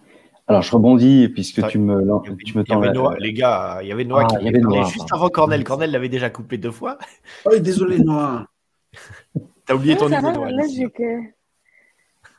Alors, 0.50 0.62
je 0.62 0.72
rebondis 0.72 1.28
puisque 1.28 1.64
tu 1.68 1.78
me, 1.78 2.02
tu 2.44 2.58
me 2.58 2.64
tends 2.64 3.12
Les 3.14 3.32
gars, 3.32 3.78
il 3.82 3.88
y 3.88 3.92
avait 3.92 4.04
Noah 4.04 4.26
ah, 4.28 4.36
qui 4.36 4.48
avait 4.48 4.60
juste 4.88 5.12
avant 5.12 5.28
Cornel. 5.28 5.62
Cornel 5.62 5.92
l'avait 5.92 6.08
déjà 6.08 6.28
coupé 6.28 6.58
deux 6.58 6.72
fois. 6.72 6.98
Oh, 7.44 7.56
désolé, 7.56 8.00
Noah. 8.00 8.48
T'as 9.64 9.74
oublié 9.74 9.96
ton 9.96 10.08
niveau, 10.08 10.32
Noah. 10.32 10.50
Là, 10.50 10.64
j'ai 10.74 10.90
que... 10.90 11.20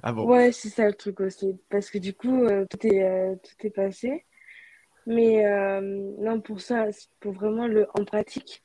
Ah 0.04 0.12
bon 0.12 0.26
Ouais, 0.26 0.52
c'est 0.52 0.68
ça 0.68 0.88
le 0.88 0.94
truc 0.94 1.22
aussi. 1.22 1.58
Parce 1.70 1.90
que 1.90 2.00
du 2.00 2.14
coup, 2.14 2.44
euh, 2.44 2.66
tout, 2.70 2.86
est, 2.86 3.02
euh, 3.02 3.36
tout 3.36 3.66
est 3.66 3.70
passé. 3.70 4.26
Mais 5.06 5.46
euh, 5.46 5.80
non, 6.20 6.42
pour 6.42 6.60
ça, 6.60 6.88
pour 7.22 7.32
vraiment 7.32 7.68
le 7.68 7.88
en 7.98 8.04
pratique, 8.04 8.62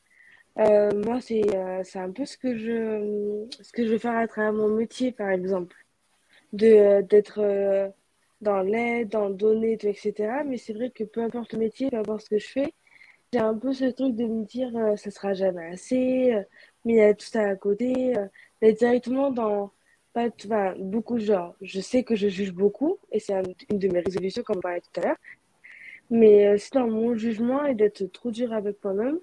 moi, 0.57 1.21
c'est 1.21 1.43
c'est 1.85 1.99
un 1.99 2.11
peu 2.11 2.25
ce 2.25 2.37
que, 2.39 2.57
je, 2.57 3.47
ce 3.63 3.73
que 3.73 3.87
je 3.87 3.93
veux 3.93 3.99
faire 3.99 4.17
à 4.17 4.27
travers 4.27 4.53
mon 4.53 4.69
métier, 4.69 5.13
par 5.13 5.31
exemple. 5.31 5.77
D'être 6.53 7.93
dans 8.41 8.63
l'aide, 8.63 9.09
dans 9.09 9.29
le 9.29 9.35
donner, 9.35 9.73
etc. 9.73 10.43
Mais 10.47 10.59
c'est 10.59 10.73
vrai 10.73 10.91
que 10.91 11.05
peu 11.05 11.23
importe 11.23 11.53
le 11.53 11.59
métier, 11.61 11.91
peu 11.91 11.99
importe 11.99 12.23
ce 12.23 12.31
que 12.31 12.39
je 12.39 12.49
fais, 12.49 12.75
j'ai 13.33 13.41
un 13.41 13.55
peu 13.57 13.73
ce 13.73 13.87
truc 13.87 14.15
de 14.17 14.25
me 14.27 14.45
dire 14.45 14.75
euh, 14.77 14.97
ça 14.97 15.11
sera 15.11 15.35
jamais 15.35 15.67
assez, 15.67 16.33
euh, 16.33 16.43
mais 16.85 16.93
il 16.95 16.97
y 16.97 17.01
a 17.03 17.15
tout 17.15 17.27
ça 17.27 17.43
à 17.43 17.57
côté, 17.57 18.17
euh, 18.17 18.27
d'être 18.63 18.79
directement 18.79 19.31
dans 19.31 19.73
pas 20.13 20.29
enfin, 20.45 20.75
beaucoup 20.79 21.19
genre. 21.19 21.55
Je 21.61 21.81
sais 21.81 22.05
que 22.05 22.17
je 22.17 22.29
juge 22.29 22.53
beaucoup 22.53 22.99
et 23.13 23.21
c'est 23.21 23.35
une 23.71 23.79
de 23.79 23.89
mes 23.89 24.01
résolutions 24.01 24.43
comme 24.43 24.59
on 24.59 24.61
parlait 24.61 24.81
tout 24.81 25.01
à 25.01 25.05
l'heure. 25.05 25.17
Mais 26.11 26.57
c'est 26.59 26.75
dans 26.75 26.89
mon 26.89 27.15
jugement 27.17 27.65
et 27.67 27.75
d'être 27.75 28.05
trop 28.13 28.31
dur 28.31 28.53
avec 28.53 28.83
moi-même. 28.85 29.19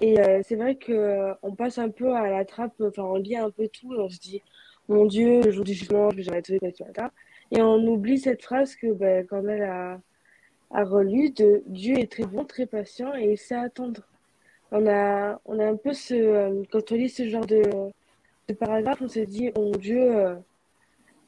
Et 0.00 0.16
c'est 0.44 0.56
vrai 0.56 0.76
que 0.76 1.32
on 1.42 1.54
passe 1.54 1.78
un 1.78 1.90
peu 1.90 2.14
à 2.14 2.30
la 2.30 2.44
trappe, 2.44 2.74
enfin 2.80 3.02
on 3.02 3.16
lit 3.16 3.36
un 3.36 3.50
peu 3.50 3.68
tout 3.68 3.92
on 3.92 4.08
se 4.08 4.18
dit 4.18 4.42
mon 4.88 5.06
Dieu, 5.06 5.42
le 5.42 5.50
jour 5.50 5.64
du 5.64 5.74
jugement, 5.74 6.10
je 6.16 6.30
vais 6.30 6.42
tout, 6.42 6.54
etc. 6.62 7.08
Et 7.50 7.60
on 7.62 7.76
oublie 7.86 8.18
cette 8.18 8.42
phrase 8.42 8.74
que 8.76 8.92
ben, 8.92 9.26
quand 9.26 9.46
elle 9.46 9.62
a, 9.62 10.00
a 10.70 10.84
relu 10.84 11.30
de 11.30 11.62
Dieu 11.66 11.98
est 11.98 12.10
très 12.10 12.24
bon, 12.24 12.44
très 12.44 12.66
patient 12.66 13.14
et 13.14 13.32
il 13.32 13.38
sait 13.38 13.54
attendre. 13.54 14.02
On 14.70 14.86
a, 14.86 15.40
on 15.46 15.58
a 15.58 15.66
un 15.66 15.76
peu 15.76 15.92
ce. 15.94 16.14
Euh, 16.14 16.62
quand 16.70 16.92
on 16.92 16.94
lit 16.96 17.08
ce 17.08 17.28
genre 17.28 17.46
de, 17.46 17.62
de 18.48 18.54
paragraphe, 18.54 19.00
on 19.02 19.08
se 19.08 19.20
dit 19.20 19.50
oh 19.56 19.72
Dieu, 19.76 20.16
euh, 20.16 20.36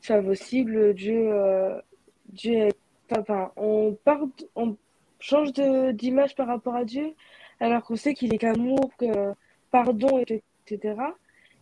c'est 0.01 0.15
impossible, 0.15 0.95
Dieu, 0.95 1.33
euh, 1.33 1.81
Dieu 2.29 2.55
est. 2.55 2.77
Enfin, 3.19 3.51
on, 3.57 3.97
part, 4.05 4.21
on 4.55 4.77
change 5.19 5.53
d'image 5.53 6.37
par 6.37 6.47
rapport 6.47 6.77
à 6.77 6.85
Dieu 6.85 7.15
alors 7.61 7.83
qu'on 7.85 7.97
sait 7.97 8.15
qu'il 8.15 8.35
est 8.35 8.39
qu'amour, 8.39 8.91
que 8.99 9.33
pardon, 9.71 10.19
etc. 10.19 10.97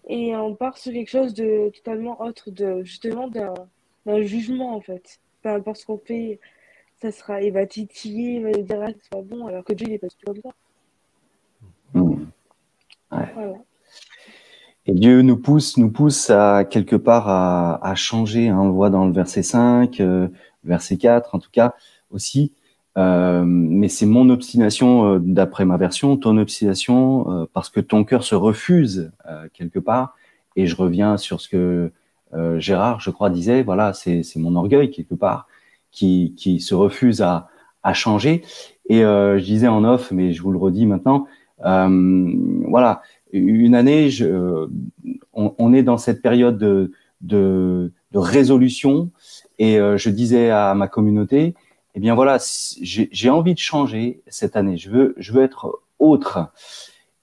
Et 0.08 0.34
on 0.36 0.54
part 0.54 0.78
sur 0.78 0.92
quelque 0.92 1.10
chose 1.10 1.34
de 1.34 1.70
totalement 1.70 2.20
autre, 2.22 2.50
de 2.50 2.82
justement 2.82 3.28
d'un 3.28 3.54
un 4.08 4.22
jugement 4.22 4.74
en 4.74 4.80
fait. 4.80 5.20
Peu 5.42 5.50
importe 5.50 5.78
ce 5.78 5.86
qu'on 5.86 5.98
fait, 5.98 6.40
ça 7.00 7.12
sera, 7.12 7.42
il 7.42 7.52
va 7.52 7.66
titiller, 7.66 8.36
il 8.36 8.44
va 8.44 8.52
dire 8.52 8.82
ah, 8.82 8.88
c'est 8.88 9.10
pas 9.10 9.22
bon, 9.22 9.46
alors 9.46 9.64
que 9.64 9.72
Dieu 9.72 9.86
il 9.88 9.94
est 9.94 9.98
pas 9.98 10.08
comme 10.24 10.40
ça. 10.42 10.50
Voilà. 13.10 13.54
Et 14.86 14.94
Dieu 14.94 15.22
nous 15.22 15.36
pousse, 15.36 15.76
nous 15.76 15.90
pousse 15.90 16.30
à 16.30 16.64
quelque 16.64 16.96
part 16.96 17.28
à, 17.28 17.86
à 17.86 17.94
changer. 17.94 18.48
Hein. 18.48 18.58
On 18.60 18.66
le 18.66 18.72
voit 18.72 18.90
dans 18.90 19.06
le 19.06 19.12
verset 19.12 19.42
5, 19.42 20.00
euh, 20.00 20.28
verset 20.64 20.96
4 20.96 21.34
en 21.34 21.38
tout 21.38 21.50
cas 21.50 21.74
aussi. 22.10 22.52
Euh, 22.98 23.44
mais 23.46 23.88
c'est 23.88 24.06
mon 24.06 24.28
obstination 24.28 25.14
euh, 25.14 25.18
d'après 25.20 25.64
ma 25.64 25.76
version, 25.76 26.16
ton 26.16 26.36
obstination 26.36 27.30
euh, 27.30 27.46
parce 27.52 27.70
que 27.70 27.78
ton 27.80 28.02
cœur 28.02 28.24
se 28.24 28.34
refuse 28.34 29.12
euh, 29.28 29.46
quelque 29.54 29.78
part. 29.78 30.16
Et 30.56 30.66
je 30.66 30.74
reviens 30.74 31.16
sur 31.16 31.40
ce 31.40 31.48
que 31.48 31.92
euh, 32.34 32.58
Gérard, 32.58 33.00
je 33.00 33.10
crois, 33.10 33.30
disait, 33.30 33.62
voilà, 33.62 33.92
c'est 33.92 34.24
mon 34.36 34.56
orgueil 34.56 34.90
quelque 34.90 35.14
part 35.14 35.46
qui, 35.92 36.34
qui 36.36 36.58
se 36.58 36.74
refuse 36.74 37.22
à, 37.22 37.48
à 37.84 37.94
changer. 37.94 38.42
Et 38.90 39.00
je 39.00 39.44
disais 39.44 39.68
en 39.68 39.84
off, 39.84 40.10
mais 40.10 40.32
je 40.32 40.42
vous 40.42 40.50
le 40.50 40.58
redis 40.58 40.86
maintenant, 40.86 41.26
voilà, 41.58 43.02
une 43.32 43.74
année, 43.74 44.08
je, 44.08 44.66
on, 45.34 45.54
on, 45.58 45.74
est 45.74 45.82
dans 45.82 45.98
cette 45.98 46.22
période 46.22 46.56
de, 46.56 46.92
de, 47.20 47.92
de 48.12 48.18
résolution, 48.18 49.10
et 49.58 49.76
je 49.76 50.10
disais 50.10 50.50
à 50.50 50.74
ma 50.74 50.88
communauté, 50.88 51.54
eh 51.98 52.00
bien 52.00 52.14
voilà, 52.14 52.38
j'ai 52.80 53.28
envie 53.28 53.54
de 53.54 53.58
changer 53.58 54.22
cette 54.28 54.54
année. 54.54 54.76
Je 54.76 54.88
veux, 54.88 55.16
je 55.18 55.32
veux 55.32 55.42
être 55.42 55.80
autre. 55.98 56.52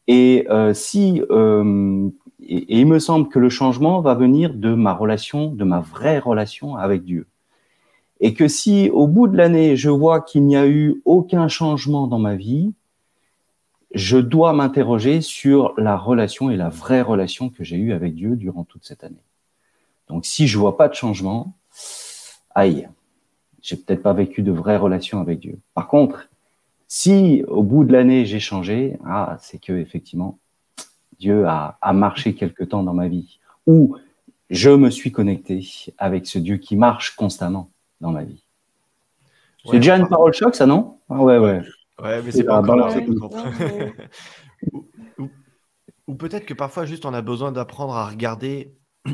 Et 0.10 0.46
euh, 0.50 0.74
si 0.74 1.24
euh, 1.32 2.10
et, 2.42 2.80
il 2.80 2.86
me 2.86 3.00
semble 3.00 3.30
que 3.30 3.40
le 3.40 3.48
changement 3.48 4.02
va 4.02 4.16
venir 4.16 4.54
de 4.54 4.74
ma 4.74 4.94
relation, 4.94 5.48
de 5.48 5.64
ma 5.64 5.80
vraie 5.80 6.20
relation 6.20 6.76
avec 6.76 7.06
Dieu. 7.06 7.26
Et 8.20 8.34
que 8.34 8.50
si 8.50 8.90
au 8.90 9.08
bout 9.08 9.30
de 9.30 9.38
l'année, 9.38 9.78
je 9.78 9.90
vois 9.90 10.20
qu'il 10.20 10.44
n'y 10.44 10.58
a 10.58 10.68
eu 10.68 11.02
aucun 11.06 11.48
changement 11.48 12.08
dans 12.08 12.20
ma 12.20 12.36
vie, 12.36 12.74
je 13.94 14.18
dois 14.18 14.52
m'interroger 14.52 15.22
sur 15.22 15.74
la 15.78 15.96
relation 15.96 16.50
et 16.50 16.58
la 16.58 16.68
vraie 16.68 17.02
relation 17.02 17.48
que 17.48 17.64
j'ai 17.64 17.78
eue 17.78 17.94
avec 17.94 18.14
Dieu 18.14 18.36
durant 18.36 18.66
toute 18.66 18.84
cette 18.84 19.06
année. 19.06 19.24
Donc 20.10 20.26
si 20.26 20.48
je 20.50 20.58
vois 20.58 20.76
pas 20.76 20.90
de 20.90 20.96
changement, 20.96 21.54
aïe, 22.54 22.90
j'ai 23.65 23.78
peut-être 23.78 24.04
pas 24.04 24.13
vécu 24.13 24.43
de 24.43 24.51
vraie 24.51 24.78
relation 24.78 25.19
avec 25.19 25.39
Dieu. 25.39 25.58
Par 25.73 25.88
contre, 25.88 26.30
si 26.88 27.43
au 27.47 27.63
bout 27.63 27.84
de 27.84 27.91
l'année 27.91 28.25
j'ai 28.25 28.39
changé, 28.39 28.97
ah, 29.06 29.38
c'est 29.41 29.60
que 29.60 29.73
effectivement 29.73 30.38
Dieu 31.19 31.45
a, 31.47 31.78
marché 31.93 32.36
quelque 32.36 32.63
temps 32.63 32.84
dans 32.84 32.93
ma 32.93 33.08
vie, 33.08 33.39
ou 33.65 33.97
je 34.51 34.69
me 34.69 34.91
suis 34.91 35.12
connecté 35.12 35.67
avec 35.97 36.28
ce 36.28 36.38
Dieu 36.38 36.58
qui 36.58 36.75
marche 36.75 37.15
constamment 37.15 37.71
dans 38.01 38.12
ma 38.12 38.23
vie. 38.23 38.43
C'est 39.65 39.78
déjà 39.78 39.97
une 39.97 40.08
parole 40.08 40.32
choc, 40.34 40.54
ça, 40.54 40.67
non? 40.67 40.99
Ah 41.10 41.23
Ouais, 41.23 41.39
ouais. 41.39 41.62
Ouais, 42.04 42.21
mais 42.21 42.32
c'est 42.32 42.43
pas 42.43 42.62
encore 42.62 42.93
ou, 46.08 46.13
peut-être 46.15 46.45
que 46.45 46.54
parfois, 46.54 46.86
juste, 46.86 47.06
on 47.06 47.13
a 47.15 47.21
besoin 47.23 47.51
d'apprendre 47.51 47.95
à 47.95 48.06
regarder 48.08 48.75
euh, 49.08 49.13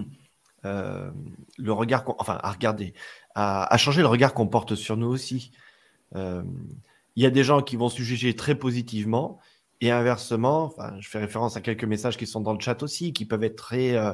le 0.64 1.72
regard, 1.72 2.04
enfin, 2.20 2.40
à 2.42 2.52
regarder, 2.52 2.94
à, 3.36 3.78
changer 3.78 4.02
le 4.02 4.08
regard 4.08 4.34
qu'on 4.34 4.48
porte 4.48 4.76
sur 4.76 4.98
nous 4.98 5.08
aussi. 5.08 5.52
Euh, 6.16 6.44
il 7.16 7.24
y 7.24 7.26
a 7.26 7.30
des 7.30 7.44
gens 7.44 7.62
qui 7.62 7.76
vont 7.76 7.90
se 7.90 8.02
juger 8.02 8.36
très 8.36 8.56
positivement 8.56 9.40
et 9.82 9.92
inversement, 9.92 10.64
enfin, 10.64 10.94
je 11.00 11.10
fais 11.10 11.20
référence 11.20 11.58
à 11.58 11.62
quelques 11.62 11.84
messages 11.84 12.16
qui 12.16 12.28
sont 12.28 12.40
dans 12.40 12.54
le 12.54 12.60
chat 12.60 12.84
aussi, 12.84 13.14
qui 13.14 13.26
peuvent 13.26 13.44
être 13.44 13.56
très 13.56 13.96
euh, 13.96 14.14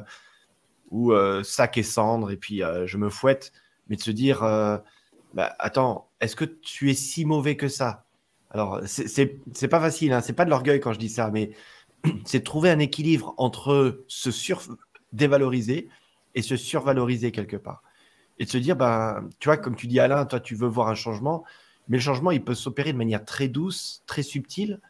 ou 0.90 1.12
euh, 1.12 1.42
sac 1.42 1.76
et 1.76 1.82
cendre, 1.82 2.30
et 2.30 2.38
puis 2.38 2.62
euh, 2.62 2.86
je 2.86 2.96
me 2.96 3.10
fouette, 3.10 3.52
mais 3.88 3.96
de 3.96 4.00
se 4.00 4.10
dire, 4.10 4.40
bah, 4.40 5.54
attends, 5.58 6.10
est-ce 6.20 6.36
que 6.36 6.46
tu 6.46 6.90
es 6.90 6.94
si 6.94 7.24
mauvais 7.24 7.56
que 7.56 7.68
ça? 7.68 8.06
Alors, 8.50 8.80
c'est 8.86 9.68
pas 9.68 9.80
facile, 9.80 10.12
hein, 10.12 10.22
c'est 10.22 10.32
pas 10.32 10.46
de 10.46 10.50
l'orgueil 10.50 10.80
quand 10.80 10.94
je 10.94 10.98
dis 10.98 11.10
ça, 11.10 11.30
mais 11.30 11.52
c'est 12.24 12.42
trouver 12.42 12.70
un 12.70 12.78
équilibre 12.78 13.34
entre 13.36 14.04
se 14.08 14.30
sur-dévaloriser 14.30 15.88
et 16.34 16.42
se 16.42 16.56
survaloriser 16.56 17.32
quelque 17.32 17.56
part. 17.56 17.82
Et 18.38 18.44
de 18.44 18.50
se 18.50 18.58
dire, 18.58 18.76
ben, 18.76 19.28
tu 19.40 19.48
vois, 19.48 19.56
comme 19.56 19.76
tu 19.76 19.86
dis 19.86 20.00
Alain, 20.00 20.24
toi 20.26 20.40
tu 20.40 20.54
veux 20.54 20.68
voir 20.68 20.88
un 20.88 20.94
changement, 20.94 21.44
mais 21.88 21.96
le 21.96 22.02
changement, 22.02 22.30
il 22.30 22.42
peut 22.42 22.54
s'opérer 22.54 22.92
de 22.92 22.98
manière 22.98 23.24
très 23.24 23.48
douce, 23.48 24.02
très 24.06 24.22
subtile, 24.22 24.80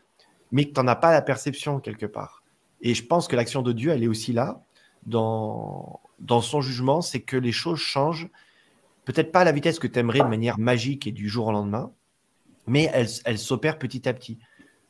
mais 0.50 0.64
que 0.64 0.74
tu 0.74 0.80
n'en 0.80 0.88
as 0.88 0.96
pas 0.96 1.12
la 1.12 1.22
perception 1.22 1.80
quelque 1.80 2.06
part. 2.06 2.42
Et 2.80 2.94
je 2.94 3.04
pense 3.04 3.28
que 3.28 3.36
l'action 3.36 3.62
de 3.62 3.72
Dieu, 3.72 3.90
elle 3.90 4.02
est 4.02 4.08
aussi 4.08 4.32
là, 4.32 4.62
dans, 5.06 6.00
dans 6.18 6.40
son 6.40 6.60
jugement, 6.60 7.00
c'est 7.00 7.20
que 7.20 7.36
les 7.36 7.52
choses 7.52 7.78
changent, 7.78 8.28
peut-être 9.04 9.32
pas 9.32 9.40
à 9.40 9.44
la 9.44 9.52
vitesse 9.52 9.78
que 9.78 9.86
tu 9.86 9.98
aimerais 9.98 10.20
de 10.20 10.24
manière 10.24 10.58
magique 10.58 11.06
et 11.06 11.12
du 11.12 11.28
jour 11.28 11.46
au 11.46 11.52
lendemain, 11.52 11.92
mais 12.66 12.90
elles, 12.92 13.08
elles 13.24 13.38
s'opèrent 13.38 13.78
petit 13.78 14.08
à 14.08 14.12
petit. 14.12 14.38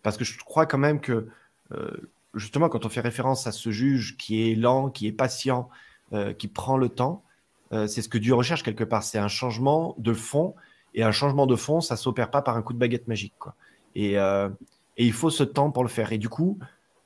Parce 0.02 0.16
que 0.16 0.24
je 0.24 0.38
crois 0.38 0.66
quand 0.66 0.78
même 0.78 1.00
que, 1.00 1.28
euh, 1.72 2.10
justement, 2.34 2.68
quand 2.68 2.84
on 2.86 2.88
fait 2.88 3.00
référence 3.00 3.46
à 3.46 3.52
ce 3.52 3.70
juge 3.70 4.16
qui 4.16 4.50
est 4.50 4.54
lent, 4.54 4.90
qui 4.90 5.06
est 5.06 5.12
patient, 5.12 5.68
euh, 6.12 6.32
qui 6.32 6.48
prend 6.48 6.76
le 6.76 6.88
temps, 6.88 7.22
c'est 7.70 8.00
ce 8.00 8.08
que 8.08 8.16
Dieu 8.16 8.34
recherche 8.34 8.62
quelque 8.62 8.84
part. 8.84 9.02
C'est 9.02 9.18
un 9.18 9.28
changement 9.28 9.94
de 9.98 10.14
fond. 10.14 10.54
Et 10.94 11.02
un 11.02 11.12
changement 11.12 11.46
de 11.46 11.54
fond, 11.54 11.82
ça 11.82 11.96
s'opère 11.96 12.30
pas 12.30 12.40
par 12.40 12.56
un 12.56 12.62
coup 12.62 12.72
de 12.72 12.78
baguette 12.78 13.08
magique. 13.08 13.34
Quoi. 13.38 13.54
Et, 13.94 14.14
et, 14.14 14.48
il 14.96 15.12
faut 15.12 15.28
ce 15.28 15.44
temps 15.44 15.70
pour 15.70 15.82
le 15.82 15.90
faire. 15.90 16.10
Et 16.12 16.16
du 16.16 16.30
coup, 16.30 16.58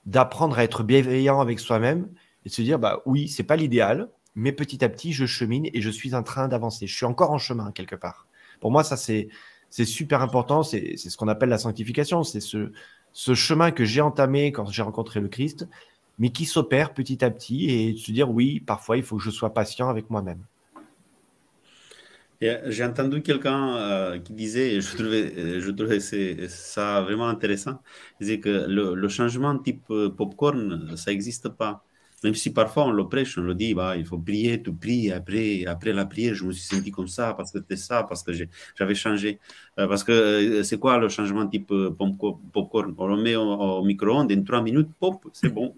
d'apprendre 0.06 0.56
à 0.56 0.62
être 0.62 0.84
bienveillant 0.84 1.40
avec 1.40 1.58
soi-même 1.58 2.08
et 2.44 2.48
de 2.48 2.54
se 2.54 2.62
dire, 2.62 2.78
bah 2.78 3.02
oui, 3.06 3.28
c'est 3.28 3.42
pas 3.42 3.56
l'idéal, 3.56 4.08
mais 4.34 4.52
petit 4.52 4.84
à 4.84 4.88
petit, 4.88 5.12
je 5.12 5.26
chemine 5.26 5.68
et 5.72 5.80
je 5.80 5.90
suis 5.90 6.14
en 6.14 6.22
train 6.22 6.48
d'avancer. 6.48 6.86
Je 6.86 6.94
suis 6.94 7.06
encore 7.06 7.32
en 7.32 7.38
chemin 7.38 7.72
quelque 7.72 7.96
part. 7.96 8.26
Pour 8.60 8.70
moi, 8.70 8.84
ça, 8.84 8.96
c'est, 8.96 9.28
c'est 9.70 9.84
super 9.84 10.22
important. 10.22 10.62
C'est, 10.62 10.96
ce 10.96 11.16
qu'on 11.16 11.28
appelle 11.28 11.48
la 11.48 11.58
sanctification. 11.58 12.22
C'est 12.24 12.40
ce, 12.40 12.72
ce 13.12 13.34
chemin 13.34 13.70
que 13.70 13.84
j'ai 13.84 14.00
entamé 14.00 14.52
quand 14.52 14.66
j'ai 14.66 14.82
rencontré 14.82 15.20
le 15.20 15.28
Christ, 15.28 15.68
mais 16.22 16.30
qui 16.30 16.44
s'opère 16.44 16.94
petit 16.94 17.24
à 17.24 17.30
petit 17.32 17.68
et 17.68 17.96
se 17.96 18.12
dire, 18.12 18.30
oui, 18.30 18.60
parfois, 18.60 18.96
il 18.96 19.02
faut 19.02 19.16
que 19.16 19.22
je 19.24 19.30
sois 19.30 19.52
patient 19.52 19.88
avec 19.88 20.08
moi-même. 20.08 20.44
J'ai 22.40 22.84
entendu 22.84 23.22
quelqu'un 23.22 23.76
euh, 23.76 24.18
qui 24.20 24.32
disait, 24.32 24.80
je 24.80 24.96
trouvais, 24.96 25.60
je 25.60 25.70
trouvais 25.72 25.98
ça 26.48 27.02
vraiment 27.02 27.26
intéressant, 27.26 27.80
disait 28.20 28.38
que 28.38 28.48
le, 28.68 28.94
le 28.94 29.08
changement 29.08 29.58
type 29.58 29.82
euh, 29.90 30.10
popcorn, 30.10 30.96
ça 30.96 31.10
n'existe 31.10 31.48
pas. 31.48 31.84
Même 32.24 32.34
si 32.34 32.52
parfois 32.52 32.84
on 32.86 32.92
le 32.92 33.08
prêche, 33.08 33.36
on 33.38 33.42
le 33.42 33.54
dit, 33.54 33.74
bah, 33.74 33.96
il 33.96 34.04
faut 34.04 34.18
prier, 34.18 34.62
tu 34.62 34.72
pries. 34.72 35.10
Après, 35.10 35.64
après 35.66 35.92
la 35.92 36.06
prière, 36.06 36.34
je 36.34 36.44
me 36.44 36.52
suis 36.52 36.64
senti 36.64 36.90
comme 36.90 37.08
ça 37.08 37.34
parce 37.34 37.50
que 37.50 37.58
c'était 37.58 37.76
ça, 37.76 38.04
parce 38.04 38.22
que 38.22 38.32
j'avais 38.76 38.94
changé. 38.94 39.40
Euh, 39.78 39.88
parce 39.88 40.04
que 40.04 40.12
euh, 40.12 40.62
c'est 40.62 40.78
quoi 40.78 40.98
le 40.98 41.08
changement 41.08 41.46
type 41.46 41.70
euh, 41.72 41.90
popcorn? 42.52 42.94
On 42.98 43.06
le 43.06 43.22
met 43.22 43.36
au, 43.36 43.82
micro-ondes, 43.82 44.32
en 44.32 44.42
trois 44.44 44.62
minutes, 44.62 44.90
pop, 45.00 45.26
c'est 45.32 45.48
bon. 45.48 45.74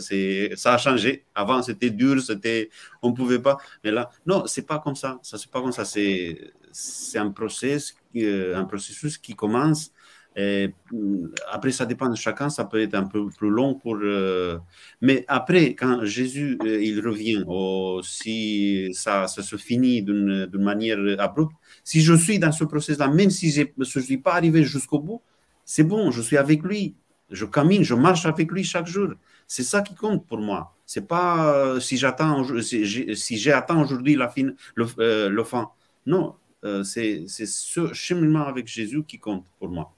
c'est 0.00 0.52
ça 0.56 0.74
a 0.74 0.78
changé. 0.78 1.24
Avant, 1.34 1.62
c'était 1.62 1.90
dur, 1.90 2.20
c'était, 2.22 2.70
on 3.02 3.10
ne 3.10 3.14
pouvait 3.14 3.40
pas. 3.40 3.56
Mais 3.82 3.90
là, 3.90 4.10
non, 4.26 4.44
c'est 4.46 4.66
pas 4.66 4.78
comme 4.78 4.96
ça. 4.96 5.18
Ça, 5.22 5.38
c'est 5.38 5.50
pas 5.50 5.60
comme 5.60 5.72
ça. 5.72 5.84
C'est 5.84 7.18
un, 7.18 7.30
process, 7.30 7.96
un 8.14 8.64
processus 8.64 9.18
qui 9.18 9.34
commence 9.34 9.90
et 10.38 10.72
mm, 10.92 11.26
après, 11.50 11.72
ça 11.72 11.84
dépend 11.84 12.08
de 12.08 12.14
chacun, 12.14 12.48
ça 12.48 12.64
peut 12.64 12.80
être 12.80 12.94
un 12.94 13.04
peu 13.04 13.28
plus 13.28 13.50
long 13.50 13.74
pour. 13.74 13.96
Euh, 14.00 14.58
mais 15.00 15.24
après, 15.26 15.74
quand 15.74 16.04
Jésus 16.04 16.56
euh, 16.64 16.80
il 16.80 17.00
revient, 17.04 17.42
ou 17.46 18.00
si 18.04 18.90
ça, 18.94 19.26
se 19.26 19.56
finit 19.56 20.02
d'une 20.02 20.48
manière 20.54 20.98
abrupte, 21.18 21.56
si 21.82 22.00
je 22.02 22.14
suis 22.14 22.38
dans 22.38 22.52
ce 22.52 22.64
processus-là, 22.64 23.08
même 23.08 23.30
si 23.30 23.50
je 23.50 23.64
ne 23.76 23.84
suis 23.84 24.18
pas 24.18 24.34
arrivé 24.34 24.62
jusqu'au 24.62 25.00
bout, 25.00 25.22
c'est 25.64 25.82
bon, 25.82 26.12
je 26.12 26.22
suis 26.22 26.36
avec 26.36 26.62
lui. 26.62 26.94
Je 27.30 27.44
camine, 27.44 27.82
je 27.82 27.94
marche 27.94 28.24
avec 28.24 28.50
lui 28.52 28.62
chaque 28.64 28.86
jour. 28.86 29.08
C'est 29.48 29.64
ça 29.64 29.82
qui 29.82 29.94
compte 29.94 30.26
pour 30.26 30.38
moi. 30.38 30.74
C'est 30.86 31.06
pas 31.08 31.52
euh, 31.52 31.80
si 31.80 31.96
j'attends, 31.96 32.44
si 32.62 33.36
j'ai 33.36 33.52
atteint 33.52 33.82
aujourd'hui 33.82 34.14
la 34.14 34.28
fin, 34.28 34.50
le 34.76 35.44
fin. 35.44 35.70
Non, 36.06 36.36
c'est 36.84 37.26
ce 37.26 37.92
cheminement 37.92 38.46
avec 38.46 38.68
Jésus 38.68 39.02
qui 39.04 39.18
compte 39.18 39.44
pour 39.58 39.68
moi. 39.68 39.92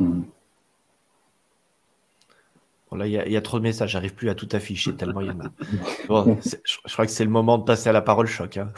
Bon, 0.00 0.24
là, 2.96 3.06
il 3.06 3.12
y, 3.12 3.36
a 3.36 3.42
trop 3.42 3.58
de 3.58 3.62
messages, 3.62 3.90
j'arrive 3.90 4.14
plus 4.14 4.30
à 4.30 4.34
tout 4.34 4.48
afficher 4.52 4.96
tellement 4.96 5.20
il 5.20 5.28
y 5.28 5.30
en 5.30 5.40
a. 5.40 5.52
je, 6.42 6.92
crois 6.92 7.06
que 7.06 7.12
c'est 7.12 7.24
le 7.24 7.30
moment 7.30 7.58
de 7.58 7.64
passer 7.64 7.88
à 7.88 7.92
la 7.92 8.02
parole 8.02 8.26
choc. 8.26 8.56
Hein. 8.56 8.72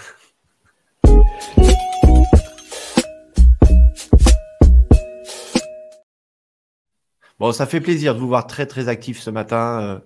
Bon, 7.38 7.52
ça 7.52 7.66
fait 7.66 7.80
plaisir 7.80 8.14
de 8.14 8.20
vous 8.20 8.28
voir 8.28 8.46
très 8.46 8.66
très 8.66 8.88
actif 8.88 9.18
ce 9.18 9.30
matin 9.30 9.80
euh, 9.80 9.98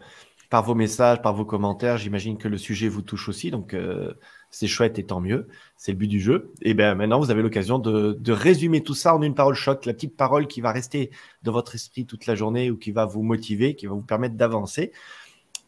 par 0.51 0.63
vos 0.63 0.75
messages, 0.75 1.21
par 1.21 1.35
vos 1.35 1.45
commentaires. 1.45 1.99
J'imagine 1.99 2.39
que 2.39 2.49
le 2.49 2.59
sujet 2.59 2.89
vous 2.89 3.03
touche 3.03 3.29
aussi, 3.29 3.51
donc 3.51 3.75
euh, 3.75 4.15
c'est 4.57 4.69
chouette 4.69 4.99
et 4.99 5.05
tant 5.05 5.21
mieux. 5.21 5.49
C'est 5.77 5.93
le 5.93 5.99
but 5.99 6.07
du 6.07 6.19
jeu. 6.19 6.51
Et 6.63 6.73
bien 6.73 6.95
maintenant, 6.95 7.21
vous 7.21 7.31
avez 7.31 7.43
l'occasion 7.43 7.79
de, 7.79 8.33
résumer 8.33 8.83
tout 8.83 8.95
ça 8.95 9.15
en 9.15 9.21
une 9.21 9.35
parole 9.35 9.55
choc, 9.55 9.85
la 9.85 9.93
petite 9.93 10.17
parole 10.17 10.47
qui 10.47 10.63
va 10.63 10.73
rester 10.73 11.11
dans 11.43 11.53
votre 11.53 11.75
esprit 11.75 12.07
toute 12.07 12.25
la 12.25 12.35
journée 12.35 12.71
ou 12.71 12.79
qui 12.79 12.91
va 12.91 13.05
vous 13.05 13.23
motiver, 13.23 13.77
qui 13.77 13.87
va 13.87 13.93
vous 13.93 14.01
permettre 14.01 14.35
d'avancer. 14.35 14.93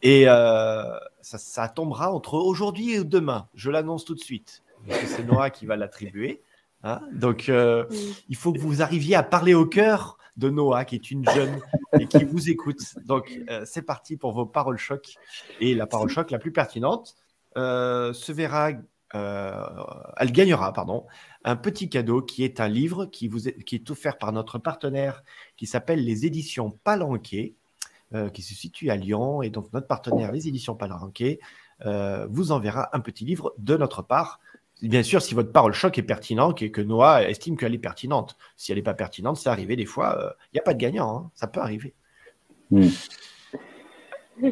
Et 0.01 0.23
euh, 0.27 0.83
ça, 1.21 1.67
tombera 1.67 2.11
entre 2.11 2.33
aujourd'hui 2.33 2.93
et 2.93 3.03
demain. 3.03 3.47
Je 3.53 3.69
l'annonce 3.69 4.05
tout 4.05 4.15
de 4.15 4.19
suite. 4.19 4.63
C'est 4.87 5.27
Noah 5.27 5.51
qui 5.51 5.67
va 5.67 5.75
l'attribuer. 5.75 6.41
Hein. 6.83 7.01
Donc, 7.13 7.47
euh, 7.49 7.85
il 8.27 8.37
faut 8.37 8.51
que 8.53 8.59
vous 8.59 8.81
arriviez 8.81 9.15
à 9.15 9.21
parler 9.23 9.53
au 9.53 9.67
cœur 9.67 10.17
de 10.37 10.49
Noah, 10.49 10.85
qui 10.85 10.95
est 10.95 11.11
une 11.11 11.29
jeune 11.29 11.59
et 11.99 12.07
qui 12.07 12.23
vous 12.23 12.49
écoute. 12.49 12.81
Donc, 13.05 13.39
euh, 13.51 13.61
c'est 13.65 13.83
parti 13.83 14.17
pour 14.17 14.31
vos 14.31 14.47
paroles 14.47 14.79
choc. 14.79 15.13
Et 15.59 15.75
la 15.75 15.85
parole 15.85 16.09
choc 16.09 16.31
la 16.31 16.39
plus 16.39 16.51
pertinente, 16.51 17.15
se 17.55 18.31
verra, 18.31 18.71
euh, 19.15 19.65
elle 20.17 20.31
gagnera, 20.31 20.71
pardon, 20.73 21.05
un 21.43 21.55
petit 21.55 21.89
cadeau 21.89 22.21
qui 22.21 22.43
est 22.43 22.59
un 22.59 22.67
livre 22.67 23.05
qui, 23.05 23.27
vous 23.27 23.47
est, 23.47 23.63
qui 23.63 23.75
est 23.75 23.89
offert 23.89 24.17
par 24.17 24.31
notre 24.31 24.59
partenaire 24.59 25.23
qui 25.57 25.65
s'appelle 25.65 26.03
les 26.03 26.25
éditions 26.25 26.71
Palanquet, 26.83 27.55
euh, 28.13 28.29
qui 28.29 28.41
se 28.41 28.53
situe 28.53 28.89
à 28.89 28.95
Lyon. 28.95 29.41
Et 29.41 29.49
donc, 29.49 29.71
notre 29.73 29.87
partenaire, 29.87 30.31
les 30.31 30.47
éditions 30.47 30.75
Palanquet, 30.75 31.39
vous 32.29 32.51
enverra 32.51 32.89
un 32.91 32.99
petit 32.99 33.23
livre 33.23 33.53
de 33.57 33.77
notre 33.77 34.01
part. 34.01 34.41
Bien 34.81 35.03
sûr, 35.03 35.21
si 35.21 35.33
votre 35.33 35.51
parole 35.51 35.73
choc 35.73 35.97
est 35.97 36.03
pertinente 36.03 36.61
et 36.61 36.71
que 36.71 36.81
Noah 36.81 37.29
estime 37.29 37.55
qu'elle 37.57 37.73
est 37.73 37.77
pertinente. 37.77 38.37
Si 38.57 38.71
elle 38.71 38.77
n'est 38.77 38.83
pas 38.83 38.93
pertinente, 38.93 39.37
c'est 39.37 39.49
arrivé 39.49 39.77
des 39.77 39.85
fois. 39.85 40.35
Il 40.47 40.55
n'y 40.55 40.59
a 40.59 40.63
pas 40.63 40.73
de 40.73 40.79
gagnant, 40.79 41.17
hein. 41.17 41.31
ça 41.35 41.47
peut 41.47 41.61
arriver. 41.61 41.93
Hmm. 42.69 42.87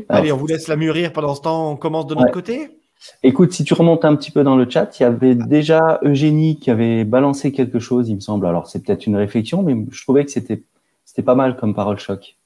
Allez, 0.09 0.31
on 0.31 0.37
vous 0.37 0.47
laisse 0.47 0.67
la 0.67 0.77
mûrir 0.77 1.11
pendant 1.11 1.35
ce 1.35 1.41
temps. 1.41 1.71
On 1.71 1.75
commence 1.75 2.07
de 2.07 2.15
notre 2.15 2.31
côté 2.31 2.77
Écoute, 3.23 3.51
si 3.53 3.63
tu 3.63 3.73
remontes 3.73 4.05
un 4.05 4.15
petit 4.15 4.31
peu 4.31 4.43
dans 4.43 4.55
le 4.55 4.69
chat, 4.69 4.99
il 4.99 5.03
y 5.03 5.05
avait 5.05 5.35
déjà 5.35 5.99
Eugénie 6.03 6.59
qui 6.59 6.71
avait 6.71 7.03
balancé 7.03 7.51
quelque 7.51 7.79
chose, 7.79 8.09
il 8.09 8.15
me 8.15 8.19
semble. 8.19 8.45
Alors, 8.45 8.67
c'est 8.67 8.83
peut-être 8.83 9.05
une 9.05 9.15
réflexion, 9.15 9.63
mais 9.63 9.75
je 9.91 10.01
trouvais 10.03 10.25
que 10.25 10.31
c'était, 10.31 10.63
c'était 11.05 11.23
pas 11.23 11.35
mal 11.35 11.55
comme 11.57 11.73
parole 11.73 11.99
choc. 11.99 12.37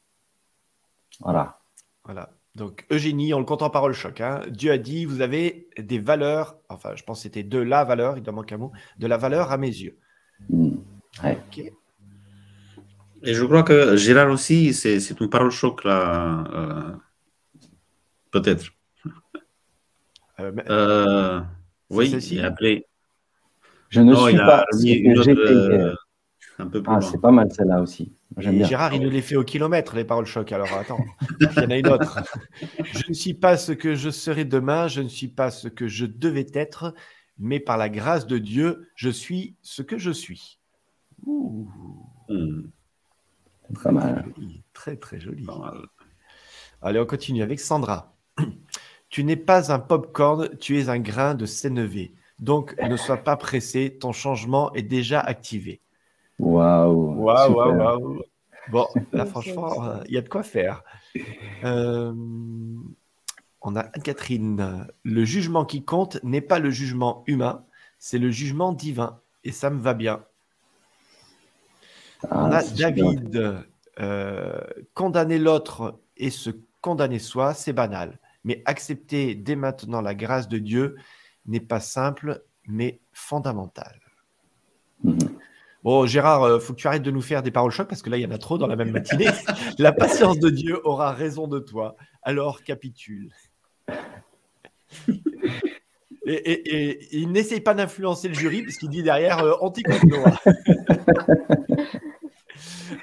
Voilà. 1.21 1.59
Voilà. 2.03 2.29
Donc, 2.55 2.85
Eugénie, 2.91 3.33
on 3.33 3.39
le 3.39 3.45
compte 3.45 3.61
en 3.61 3.69
parole 3.69 3.93
choc. 3.93 4.19
Hein. 4.19 4.41
Dieu 4.49 4.71
a 4.71 4.77
dit, 4.77 5.05
vous 5.05 5.21
avez 5.21 5.69
des 5.77 5.99
valeurs, 5.99 6.57
enfin, 6.67 6.91
je 6.95 7.03
pense 7.03 7.19
que 7.19 7.23
c'était 7.23 7.43
de 7.43 7.59
la 7.59 7.85
valeur, 7.85 8.17
il 8.17 8.23
doit 8.23 8.33
manquer 8.33 8.55
un 8.55 8.59
mot, 8.59 8.71
de 8.99 9.07
la 9.07 9.17
valeur 9.17 9.51
à 9.51 9.57
mes 9.57 9.67
yeux. 9.67 9.97
Hmm. 10.49 10.75
Et 13.23 13.33
je 13.33 13.45
crois 13.45 13.63
que 13.63 13.95
Gérard 13.95 14.31
aussi, 14.31 14.73
c'est, 14.73 14.97
une 15.19 15.29
parole 15.29 15.51
choc 15.51 15.83
là. 15.83 16.43
Euh, 16.53 16.95
peut-être. 18.31 18.71
Euh, 20.41 20.51
euh, 20.69 21.41
oui, 21.89 22.15
et 22.31 22.41
après. 22.41 22.85
Je 23.89 24.01
ne 24.01 24.15
suis 24.15 24.37
pas. 24.37 24.65
Euh, 24.75 25.93
un 26.59 26.67
peu 26.67 26.83
plus 26.83 26.93
ah, 26.93 27.01
c'est 27.01 27.19
pas 27.19 27.31
mal 27.31 27.51
celle-là 27.51 27.81
aussi. 27.81 28.13
Gérard, 28.37 28.93
il 28.93 29.01
nous 29.01 29.09
les 29.09 29.21
fait 29.21 29.35
au 29.35 29.43
kilomètre, 29.43 29.95
les 29.95 30.05
paroles 30.05 30.25
choc. 30.25 30.51
Alors 30.51 30.71
attends, 30.73 31.03
il 31.39 31.47
y 31.57 31.59
en 31.59 31.69
a 31.69 31.77
une 31.77 31.87
autre. 31.87 32.19
je 32.93 33.03
ne 33.09 33.13
suis 33.13 33.33
pas 33.33 33.57
ce 33.57 33.71
que 33.71 33.95
je 33.95 34.09
serai 34.09 34.45
demain, 34.45 34.87
je 34.87 35.01
ne 35.01 35.07
suis 35.07 35.27
pas 35.27 35.49
ce 35.49 35.67
que 35.67 35.87
je 35.87 36.05
devais 36.05 36.45
être, 36.53 36.93
mais 37.39 37.59
par 37.59 37.77
la 37.77 37.89
grâce 37.89 38.27
de 38.27 38.37
Dieu, 38.37 38.87
je 38.95 39.09
suis 39.09 39.55
ce 39.63 39.81
que 39.81 39.97
je 39.97 40.11
suis. 40.11 40.59
Ouh. 41.25 41.67
Hmm. 42.29 42.67
Très 43.73 43.91
mal. 43.91 44.25
Très, 44.73 44.97
très 44.97 45.19
joli. 45.19 45.45
Allez, 46.81 46.99
on 46.99 47.05
continue 47.05 47.41
avec 47.41 47.59
Sandra. 47.59 48.15
Tu 49.11 49.25
n'es 49.25 49.35
pas 49.35 49.73
un 49.73 49.79
pop-corn, 49.79 50.57
tu 50.57 50.79
es 50.79 50.87
un 50.87 50.99
grain 50.99 51.35
de 51.35 51.45
sénévé. 51.45 52.13
Donc, 52.39 52.75
ne 52.81 52.95
sois 52.95 53.17
pas 53.17 53.35
pressé, 53.35 53.97
ton 53.99 54.13
changement 54.13 54.73
est 54.73 54.83
déjà 54.83 55.19
activé. 55.19 55.81
Waouh! 56.39 57.21
Waouh, 57.21 57.53
waouh, 57.53 57.75
waouh! 57.75 58.21
Bon, 58.69 58.87
là, 59.11 59.25
franchement, 59.27 59.83
euh, 59.83 60.03
il 60.07 60.13
y 60.13 60.17
a 60.17 60.21
de 60.21 60.29
quoi 60.29 60.43
faire. 60.43 60.83
Euh, 61.65 62.13
on 63.61 63.75
a 63.75 63.81
Anne-Catherine. 63.81 64.87
Le 65.03 65.25
jugement 65.25 65.65
qui 65.65 65.83
compte 65.83 66.23
n'est 66.23 66.39
pas 66.39 66.59
le 66.59 66.71
jugement 66.71 67.23
humain, 67.27 67.65
c'est 67.99 68.17
le 68.17 68.31
jugement 68.31 68.71
divin. 68.71 69.19
Et 69.43 69.51
ça 69.51 69.69
me 69.69 69.81
va 69.81 69.93
bien. 69.93 70.23
on 72.31 72.49
a 72.49 72.59
ah, 72.59 72.63
David. 72.77 73.65
Euh, 73.99 74.61
condamner 74.93 75.37
l'autre 75.37 75.99
et 76.15 76.29
se 76.29 76.49
condamner 76.79 77.19
soi, 77.19 77.53
c'est 77.53 77.73
banal 77.73 78.17
mais 78.43 78.61
accepter 78.65 79.35
dès 79.35 79.55
maintenant 79.55 80.01
la 80.01 80.15
grâce 80.15 80.47
de 80.47 80.57
Dieu 80.57 80.95
n'est 81.45 81.59
pas 81.59 81.79
simple, 81.79 82.43
mais 82.67 82.99
fondamental. 83.11 83.99
Mm-hmm. 85.05 85.29
Bon, 85.83 86.05
Gérard, 86.05 86.47
il 86.47 86.51
euh, 86.51 86.59
faut 86.59 86.73
que 86.73 86.79
tu 86.79 86.87
arrêtes 86.87 87.01
de 87.01 87.09
nous 87.09 87.21
faire 87.21 87.41
des 87.41 87.49
paroles 87.49 87.71
chocs 87.71 87.87
parce 87.87 88.03
que 88.03 88.09
là, 88.09 88.17
il 88.17 88.21
y 88.21 88.25
en 88.25 88.31
a 88.31 88.37
trop 88.37 88.57
dans 88.57 88.67
la 88.67 88.75
même 88.75 88.91
matinée. 88.91 89.29
la 89.79 89.91
patience 89.91 90.37
de 90.37 90.49
Dieu 90.49 90.79
aura 90.83 91.11
raison 91.11 91.47
de 91.47 91.59
toi. 91.59 91.95
Alors 92.21 92.63
capitule. 92.63 93.31
Et, 96.27 97.17
il 97.17 97.31
n'essaye 97.31 97.61
pas 97.61 97.73
d'influencer 97.73 98.27
le 98.27 98.35
jury 98.35 98.61
parce 98.61 98.77
qu'il 98.77 98.89
dit 98.89 99.01
derrière 99.01 99.39
euh, 99.39 99.53
anti 99.59 99.81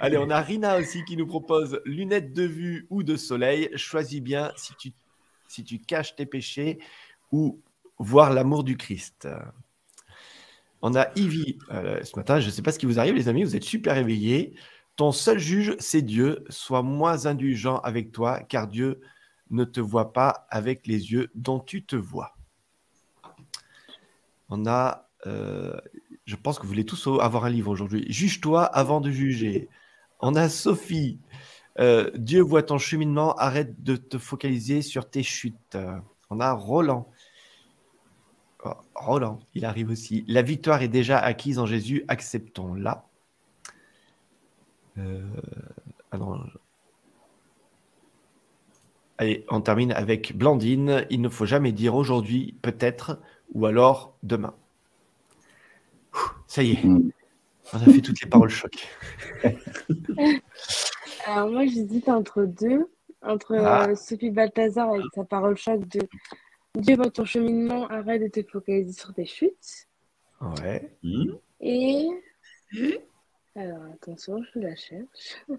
Allez, 0.00 0.18
on 0.18 0.30
a 0.30 0.40
Rina 0.40 0.78
aussi 0.78 1.04
qui 1.04 1.16
nous 1.16 1.26
propose 1.26 1.80
lunettes 1.84 2.32
de 2.32 2.44
vue 2.44 2.86
ou 2.90 3.02
de 3.02 3.16
soleil. 3.16 3.70
Choisis 3.74 4.20
bien 4.20 4.52
si 4.56 4.72
tu, 4.76 4.92
si 5.48 5.64
tu 5.64 5.80
caches 5.80 6.14
tes 6.14 6.26
péchés 6.26 6.78
ou 7.32 7.60
voir 7.98 8.32
l'amour 8.32 8.62
du 8.62 8.76
Christ. 8.76 9.26
On 10.82 10.94
a 10.94 11.08
Ivy 11.16 11.58
euh, 11.70 12.02
ce 12.04 12.16
matin. 12.16 12.40
Je 12.40 12.46
ne 12.46 12.50
sais 12.50 12.62
pas 12.62 12.72
ce 12.72 12.78
qui 12.78 12.86
vous 12.86 13.00
arrive, 13.00 13.14
les 13.14 13.28
amis. 13.28 13.42
Vous 13.42 13.56
êtes 13.56 13.64
super 13.64 13.96
éveillés. 13.96 14.54
Ton 14.96 15.12
seul 15.12 15.38
juge, 15.38 15.74
c'est 15.78 16.02
Dieu. 16.02 16.44
Sois 16.48 16.82
moins 16.82 17.26
indulgent 17.26 17.78
avec 17.78 18.12
toi, 18.12 18.40
car 18.40 18.68
Dieu 18.68 19.00
ne 19.50 19.64
te 19.64 19.80
voit 19.80 20.12
pas 20.12 20.46
avec 20.50 20.86
les 20.86 21.12
yeux 21.12 21.30
dont 21.34 21.58
tu 21.58 21.84
te 21.84 21.96
vois. 21.96 22.36
On 24.50 24.66
a, 24.66 25.08
euh, 25.26 25.76
je 26.26 26.36
pense 26.36 26.58
que 26.58 26.62
vous 26.62 26.68
voulez 26.68 26.86
tous 26.86 27.06
avoir 27.20 27.44
un 27.44 27.50
livre 27.50 27.70
aujourd'hui. 27.70 28.06
Juge-toi 28.08 28.64
avant 28.64 29.00
de 29.00 29.10
juger. 29.10 29.68
On 30.20 30.34
a 30.34 30.48
Sophie. 30.48 31.18
Euh, 31.78 32.10
Dieu 32.14 32.42
voit 32.42 32.62
ton 32.62 32.78
cheminement, 32.78 33.34
arrête 33.36 33.82
de 33.82 33.96
te 33.96 34.18
focaliser 34.18 34.82
sur 34.82 35.08
tes 35.08 35.22
chutes. 35.22 35.78
On 36.30 36.40
a 36.40 36.52
Roland. 36.52 37.08
Oh, 38.64 38.72
Roland, 38.94 39.38
il 39.54 39.64
arrive 39.64 39.90
aussi. 39.90 40.24
La 40.26 40.42
victoire 40.42 40.82
est 40.82 40.88
déjà 40.88 41.18
acquise 41.18 41.58
en 41.58 41.66
Jésus, 41.66 42.04
acceptons-la. 42.08 43.06
Euh, 44.98 45.22
ah 46.10 46.18
Allez, 49.18 49.44
on 49.48 49.60
termine 49.60 49.92
avec 49.92 50.36
Blandine. 50.36 51.06
Il 51.10 51.20
ne 51.20 51.28
faut 51.28 51.46
jamais 51.46 51.72
dire 51.72 51.94
aujourd'hui, 51.94 52.56
peut-être, 52.62 53.20
ou 53.52 53.66
alors 53.66 54.16
demain. 54.22 54.54
Ça 56.46 56.62
y 56.62 56.72
est, 56.72 56.84
mm. 56.84 57.10
on 57.72 57.76
a 57.76 57.84
fait 57.84 58.00
toutes 58.00 58.20
les 58.20 58.28
paroles 58.28 58.50
choc. 58.50 58.88
Alors 61.28 61.50
moi, 61.50 61.66
j'hésite 61.66 62.08
entre 62.08 62.44
deux, 62.44 62.90
entre 63.20 63.54
ah. 63.56 63.88
euh, 63.88 63.94
Sophie 63.94 64.30
Balthazar 64.30 64.88
avec 64.90 65.04
sa 65.14 65.24
parole 65.24 65.58
choc 65.58 65.86
de 65.88 66.00
Dieu 66.74 66.96
voit 66.96 67.10
ton 67.10 67.26
cheminement, 67.26 67.86
arrête 67.88 68.22
de 68.22 68.28
te 68.28 68.48
focaliser 68.48 68.92
sur 68.92 69.12
tes 69.12 69.26
chutes. 69.26 69.88
Ouais. 70.40 70.90
Mm. 71.02 71.32
Et 71.60 72.08
alors 73.56 73.82
attention, 73.92 74.42
je 74.54 74.60
la 74.60 74.74
cherche. 74.74 75.44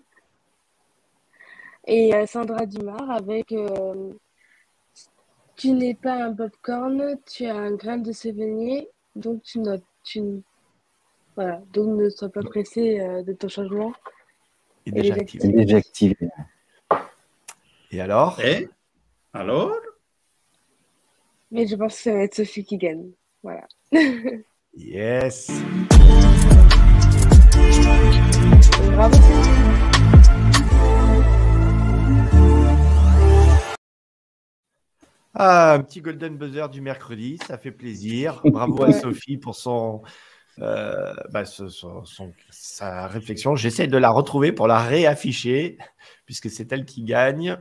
Et 1.88 2.15
euh, 2.15 2.25
Sandra 2.25 2.65
Dumas 2.65 2.97
avec 3.10 3.51
euh, 3.51 4.13
Tu 5.55 5.71
n'es 5.71 5.93
pas 5.93 6.23
un 6.23 6.34
popcorn, 6.34 7.15
tu 7.25 7.45
as 7.45 7.55
un 7.55 7.71
grain 7.71 7.97
de 7.97 8.12
souvenir, 8.12 8.86
donc 9.15 9.43
tu 9.43 9.60
notes. 9.60 9.84
Tu... 10.03 10.41
Voilà, 11.36 11.62
donc 11.73 11.99
ne 11.99 12.10
sois 12.10 12.29
pas 12.29 12.41
pressé 12.41 12.99
euh, 12.99 13.21
de 13.21 13.34
ton 13.34 13.49
changement. 13.49 13.93
Et 14.95 15.02
déjà, 15.56 15.78
activé. 15.78 16.15
Et 17.91 18.02
alors? 18.02 18.39
Et 18.41 18.67
alors? 19.34 19.75
Mais 21.52 21.67
je 21.67 21.75
pense 21.75 21.95
que 21.95 22.02
ça 22.02 22.13
va 22.13 22.23
être 22.23 22.34
Sophie 22.34 22.63
qui 22.63 22.78
gagne. 22.78 23.12
Voilà. 23.43 23.67
yes. 24.73 25.52
Bravo. 28.93 29.17
Ah, 35.36 35.73
un 35.73 35.82
petit 35.82 36.02
golden 36.02 36.36
buzzer 36.36 36.67
du 36.69 36.82
mercredi, 36.82 37.38
ça 37.47 37.60
fait 37.60 37.71
plaisir. 37.71 38.41
Bravo 38.43 38.84
à 38.84 38.91
Sophie 38.91 39.38
pour 39.38 39.56
son, 39.56 40.02
euh, 40.62 41.13
bah, 41.32 41.43
sa 42.50 43.08
réflexion. 43.08 43.56
J'essaie 43.56 43.88
de 43.88 43.98
la 43.98 44.10
retrouver 44.10 44.52
pour 44.52 44.67
la 44.67 44.80
réafficher, 44.80 45.78
puisque 46.26 46.50
c'est 46.50 46.72
elle 46.72 46.86
qui 46.86 47.04
gagne. 47.04 47.58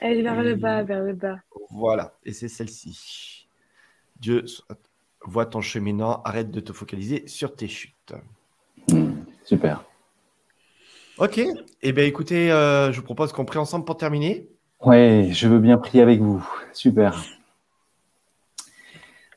Elle 0.00 0.18
est 0.18 0.22
vers 0.22 0.42
le 0.42 0.54
bas, 0.54 0.82
vers 0.82 1.02
le 1.02 1.14
bas. 1.14 1.38
Voilà, 1.70 2.14
et 2.24 2.32
c'est 2.32 2.48
celle-ci. 2.48 3.48
Dieu 4.20 4.44
voit 5.24 5.46
ton 5.46 5.60
cheminant, 5.60 6.22
arrête 6.24 6.50
de 6.50 6.60
te 6.60 6.72
focaliser 6.72 7.26
sur 7.26 7.54
tes 7.54 7.68
chutes. 7.68 8.14
super. 9.44 9.84
Ok, 11.16 11.40
eh 11.82 11.92
bien 11.92 12.04
écoutez, 12.04 12.50
euh, 12.50 12.90
je 12.90 12.98
vous 12.98 13.04
propose 13.04 13.32
qu'on 13.32 13.44
prie 13.44 13.58
ensemble 13.58 13.84
pour 13.84 13.96
terminer. 13.96 14.48
Oui, 14.84 15.32
je 15.32 15.48
veux 15.48 15.60
bien 15.60 15.78
prier 15.78 16.02
avec 16.02 16.20
vous. 16.20 16.46
Super. 16.72 17.22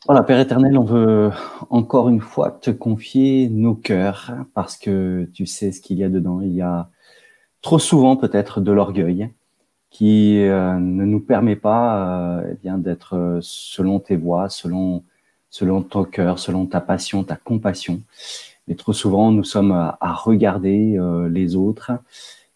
Voilà, 0.07 0.23
Père 0.23 0.39
éternel, 0.39 0.77
on 0.77 0.85
veut 0.85 1.31
encore 1.69 2.07
une 2.07 2.21
fois 2.21 2.51
te 2.51 2.71
confier 2.71 3.49
nos 3.49 3.75
cœurs 3.75 4.31
parce 4.53 4.77
que 4.77 5.29
tu 5.33 5.45
sais 5.45 5.73
ce 5.73 5.81
qu'il 5.81 5.97
y 5.97 6.03
a 6.05 6.07
dedans. 6.07 6.39
Il 6.39 6.53
y 6.53 6.61
a 6.61 6.89
trop 7.61 7.77
souvent 7.77 8.15
peut-être 8.15 8.61
de 8.61 8.71
l'orgueil 8.71 9.29
qui 9.89 10.39
euh, 10.43 10.79
ne 10.79 11.03
nous 11.03 11.19
permet 11.19 11.57
pas 11.57 12.37
euh, 12.39 12.51
eh 12.53 12.55
bien 12.55 12.77
d'être 12.77 13.39
selon 13.41 13.99
tes 13.99 14.15
voies, 14.15 14.47
selon 14.47 15.03
selon 15.49 15.81
ton 15.81 16.05
cœur, 16.05 16.39
selon 16.39 16.67
ta 16.67 16.79
passion, 16.79 17.25
ta 17.25 17.35
compassion. 17.35 18.01
Mais 18.69 18.75
trop 18.75 18.93
souvent, 18.93 19.31
nous 19.33 19.43
sommes 19.43 19.73
à, 19.73 20.13
regarder 20.13 20.97
euh, 20.97 21.27
les 21.27 21.57
autres 21.57 21.91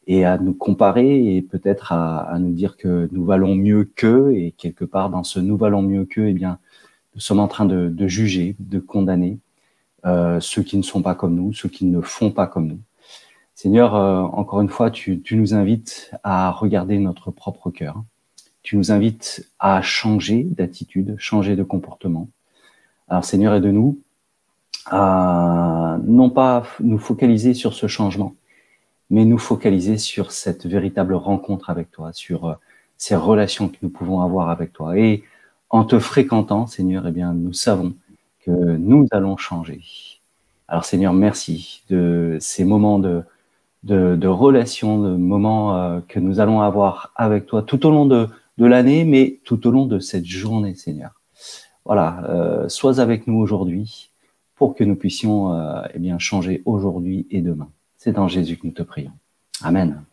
et 0.07 0.23
à 0.23 0.37
nous 0.37 0.53
comparer 0.53 1.35
et 1.35 1.41
peut-être 1.41 1.91
à, 1.91 2.37
nous 2.39 2.53
dire 2.53 2.77
que 2.77 3.09
nous 3.11 3.25
valons 3.25 3.55
mieux 3.55 3.83
qu'eux 3.93 4.33
et 4.35 4.53
quelque 4.53 4.85
part 4.85 5.09
dans 5.09 5.23
ce 5.23 5.39
nous 5.39 5.57
valons 5.57 5.81
mieux 5.81 6.05
qu'eux, 6.05 6.29
eh 6.29 6.33
bien, 6.33 6.59
nous 7.15 7.21
sommes 7.21 7.39
en 7.39 7.47
train 7.47 7.65
de, 7.65 8.07
juger, 8.07 8.55
de 8.59 8.79
condamner 8.79 9.39
euh, 10.05 10.39
ceux 10.39 10.63
qui 10.63 10.77
ne 10.77 10.81
sont 10.81 11.01
pas 11.01 11.15
comme 11.15 11.35
nous, 11.35 11.53
ceux 11.53 11.69
qui 11.69 11.85
ne 11.85 12.01
font 12.01 12.31
pas 12.31 12.47
comme 12.47 12.67
nous. 12.67 12.79
Seigneur, 13.53 13.95
euh, 13.95 14.21
encore 14.21 14.61
une 14.61 14.69
fois, 14.69 14.89
tu, 14.89 15.21
tu, 15.21 15.35
nous 15.35 15.53
invites 15.53 16.11
à 16.23 16.49
regarder 16.51 16.97
notre 16.97 17.29
propre 17.31 17.69
cœur. 17.69 18.03
Tu 18.63 18.77
nous 18.77 18.91
invites 18.91 19.47
à 19.59 19.81
changer 19.81 20.43
d'attitude, 20.43 21.15
changer 21.17 21.55
de 21.55 21.63
comportement. 21.63 22.29
Alors 23.07 23.25
Seigneur, 23.25 23.53
aide-nous 23.53 23.99
à 24.85 25.99
non 26.03 26.29
pas 26.29 26.63
nous 26.79 26.97
focaliser 26.97 27.53
sur 27.53 27.73
ce 27.73 27.87
changement, 27.87 28.35
mais 29.09 29.25
nous 29.25 29.37
focaliser 29.37 29.97
sur 29.97 30.31
cette 30.31 30.65
véritable 30.65 31.13
rencontre 31.13 31.69
avec 31.69 31.91
toi, 31.91 32.13
sur 32.13 32.45
euh, 32.45 32.53
ces 32.97 33.15
relations 33.15 33.67
que 33.67 33.77
nous 33.81 33.89
pouvons 33.89 34.21
avoir 34.21 34.49
avec 34.49 34.73
toi. 34.73 34.97
Et 34.97 35.23
en 35.71 35.85
te 35.85 35.99
fréquentant, 35.99 36.67
Seigneur, 36.67 37.07
eh 37.07 37.11
bien, 37.11 37.33
nous 37.33 37.53
savons 37.53 37.93
que 38.45 38.51
nous 38.51 39.07
allons 39.11 39.37
changer. 39.37 39.81
Alors, 40.67 40.85
Seigneur, 40.85 41.13
merci 41.13 41.83
de 41.89 42.37
ces 42.39 42.65
moments 42.65 42.99
de, 42.99 43.23
de, 43.83 44.15
de 44.17 45.15
moments 45.17 45.77
euh, 45.77 46.01
que 46.07 46.19
nous 46.19 46.39
allons 46.39 46.61
avoir 46.61 47.13
avec 47.15 47.45
toi 47.45 47.63
tout 47.63 47.85
au 47.85 47.89
long 47.89 48.05
de, 48.05 48.27
l'année, 48.57 49.05
mais 49.05 49.39
tout 49.43 49.65
au 49.65 49.71
long 49.71 49.87
de 49.87 49.97
cette 49.97 50.25
journée, 50.25 50.75
Seigneur. 50.75 51.19
Voilà, 51.83 52.23
euh, 52.29 52.69
sois 52.69 52.99
avec 52.99 53.25
nous 53.25 53.39
aujourd'hui 53.39 54.11
pour 54.55 54.75
que 54.75 54.83
nous 54.83 54.95
puissions 54.95 55.53
euh, 55.53 55.81
eh 55.95 55.99
bien, 55.99 56.19
changer 56.19 56.61
aujourd'hui 56.65 57.25
et 57.31 57.41
demain. 57.41 57.69
C'est 57.97 58.11
dans 58.11 58.27
Jésus 58.27 58.57
que 58.57 58.67
nous 58.67 58.73
te 58.73 58.83
prions. 58.83 59.13
Amen. 59.63 60.03